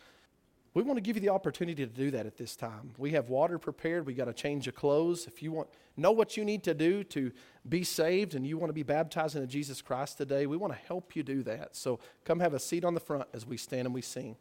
[0.74, 2.90] we want to give you the opportunity to do that at this time.
[2.98, 4.06] We have water prepared.
[4.06, 5.26] We got a change of clothes.
[5.26, 7.30] If you want know what you need to do to
[7.68, 10.78] be saved and you want to be baptized into Jesus Christ today, we want to
[10.88, 11.76] help you do that.
[11.76, 14.36] So come have a seat on the front as we stand and we sing.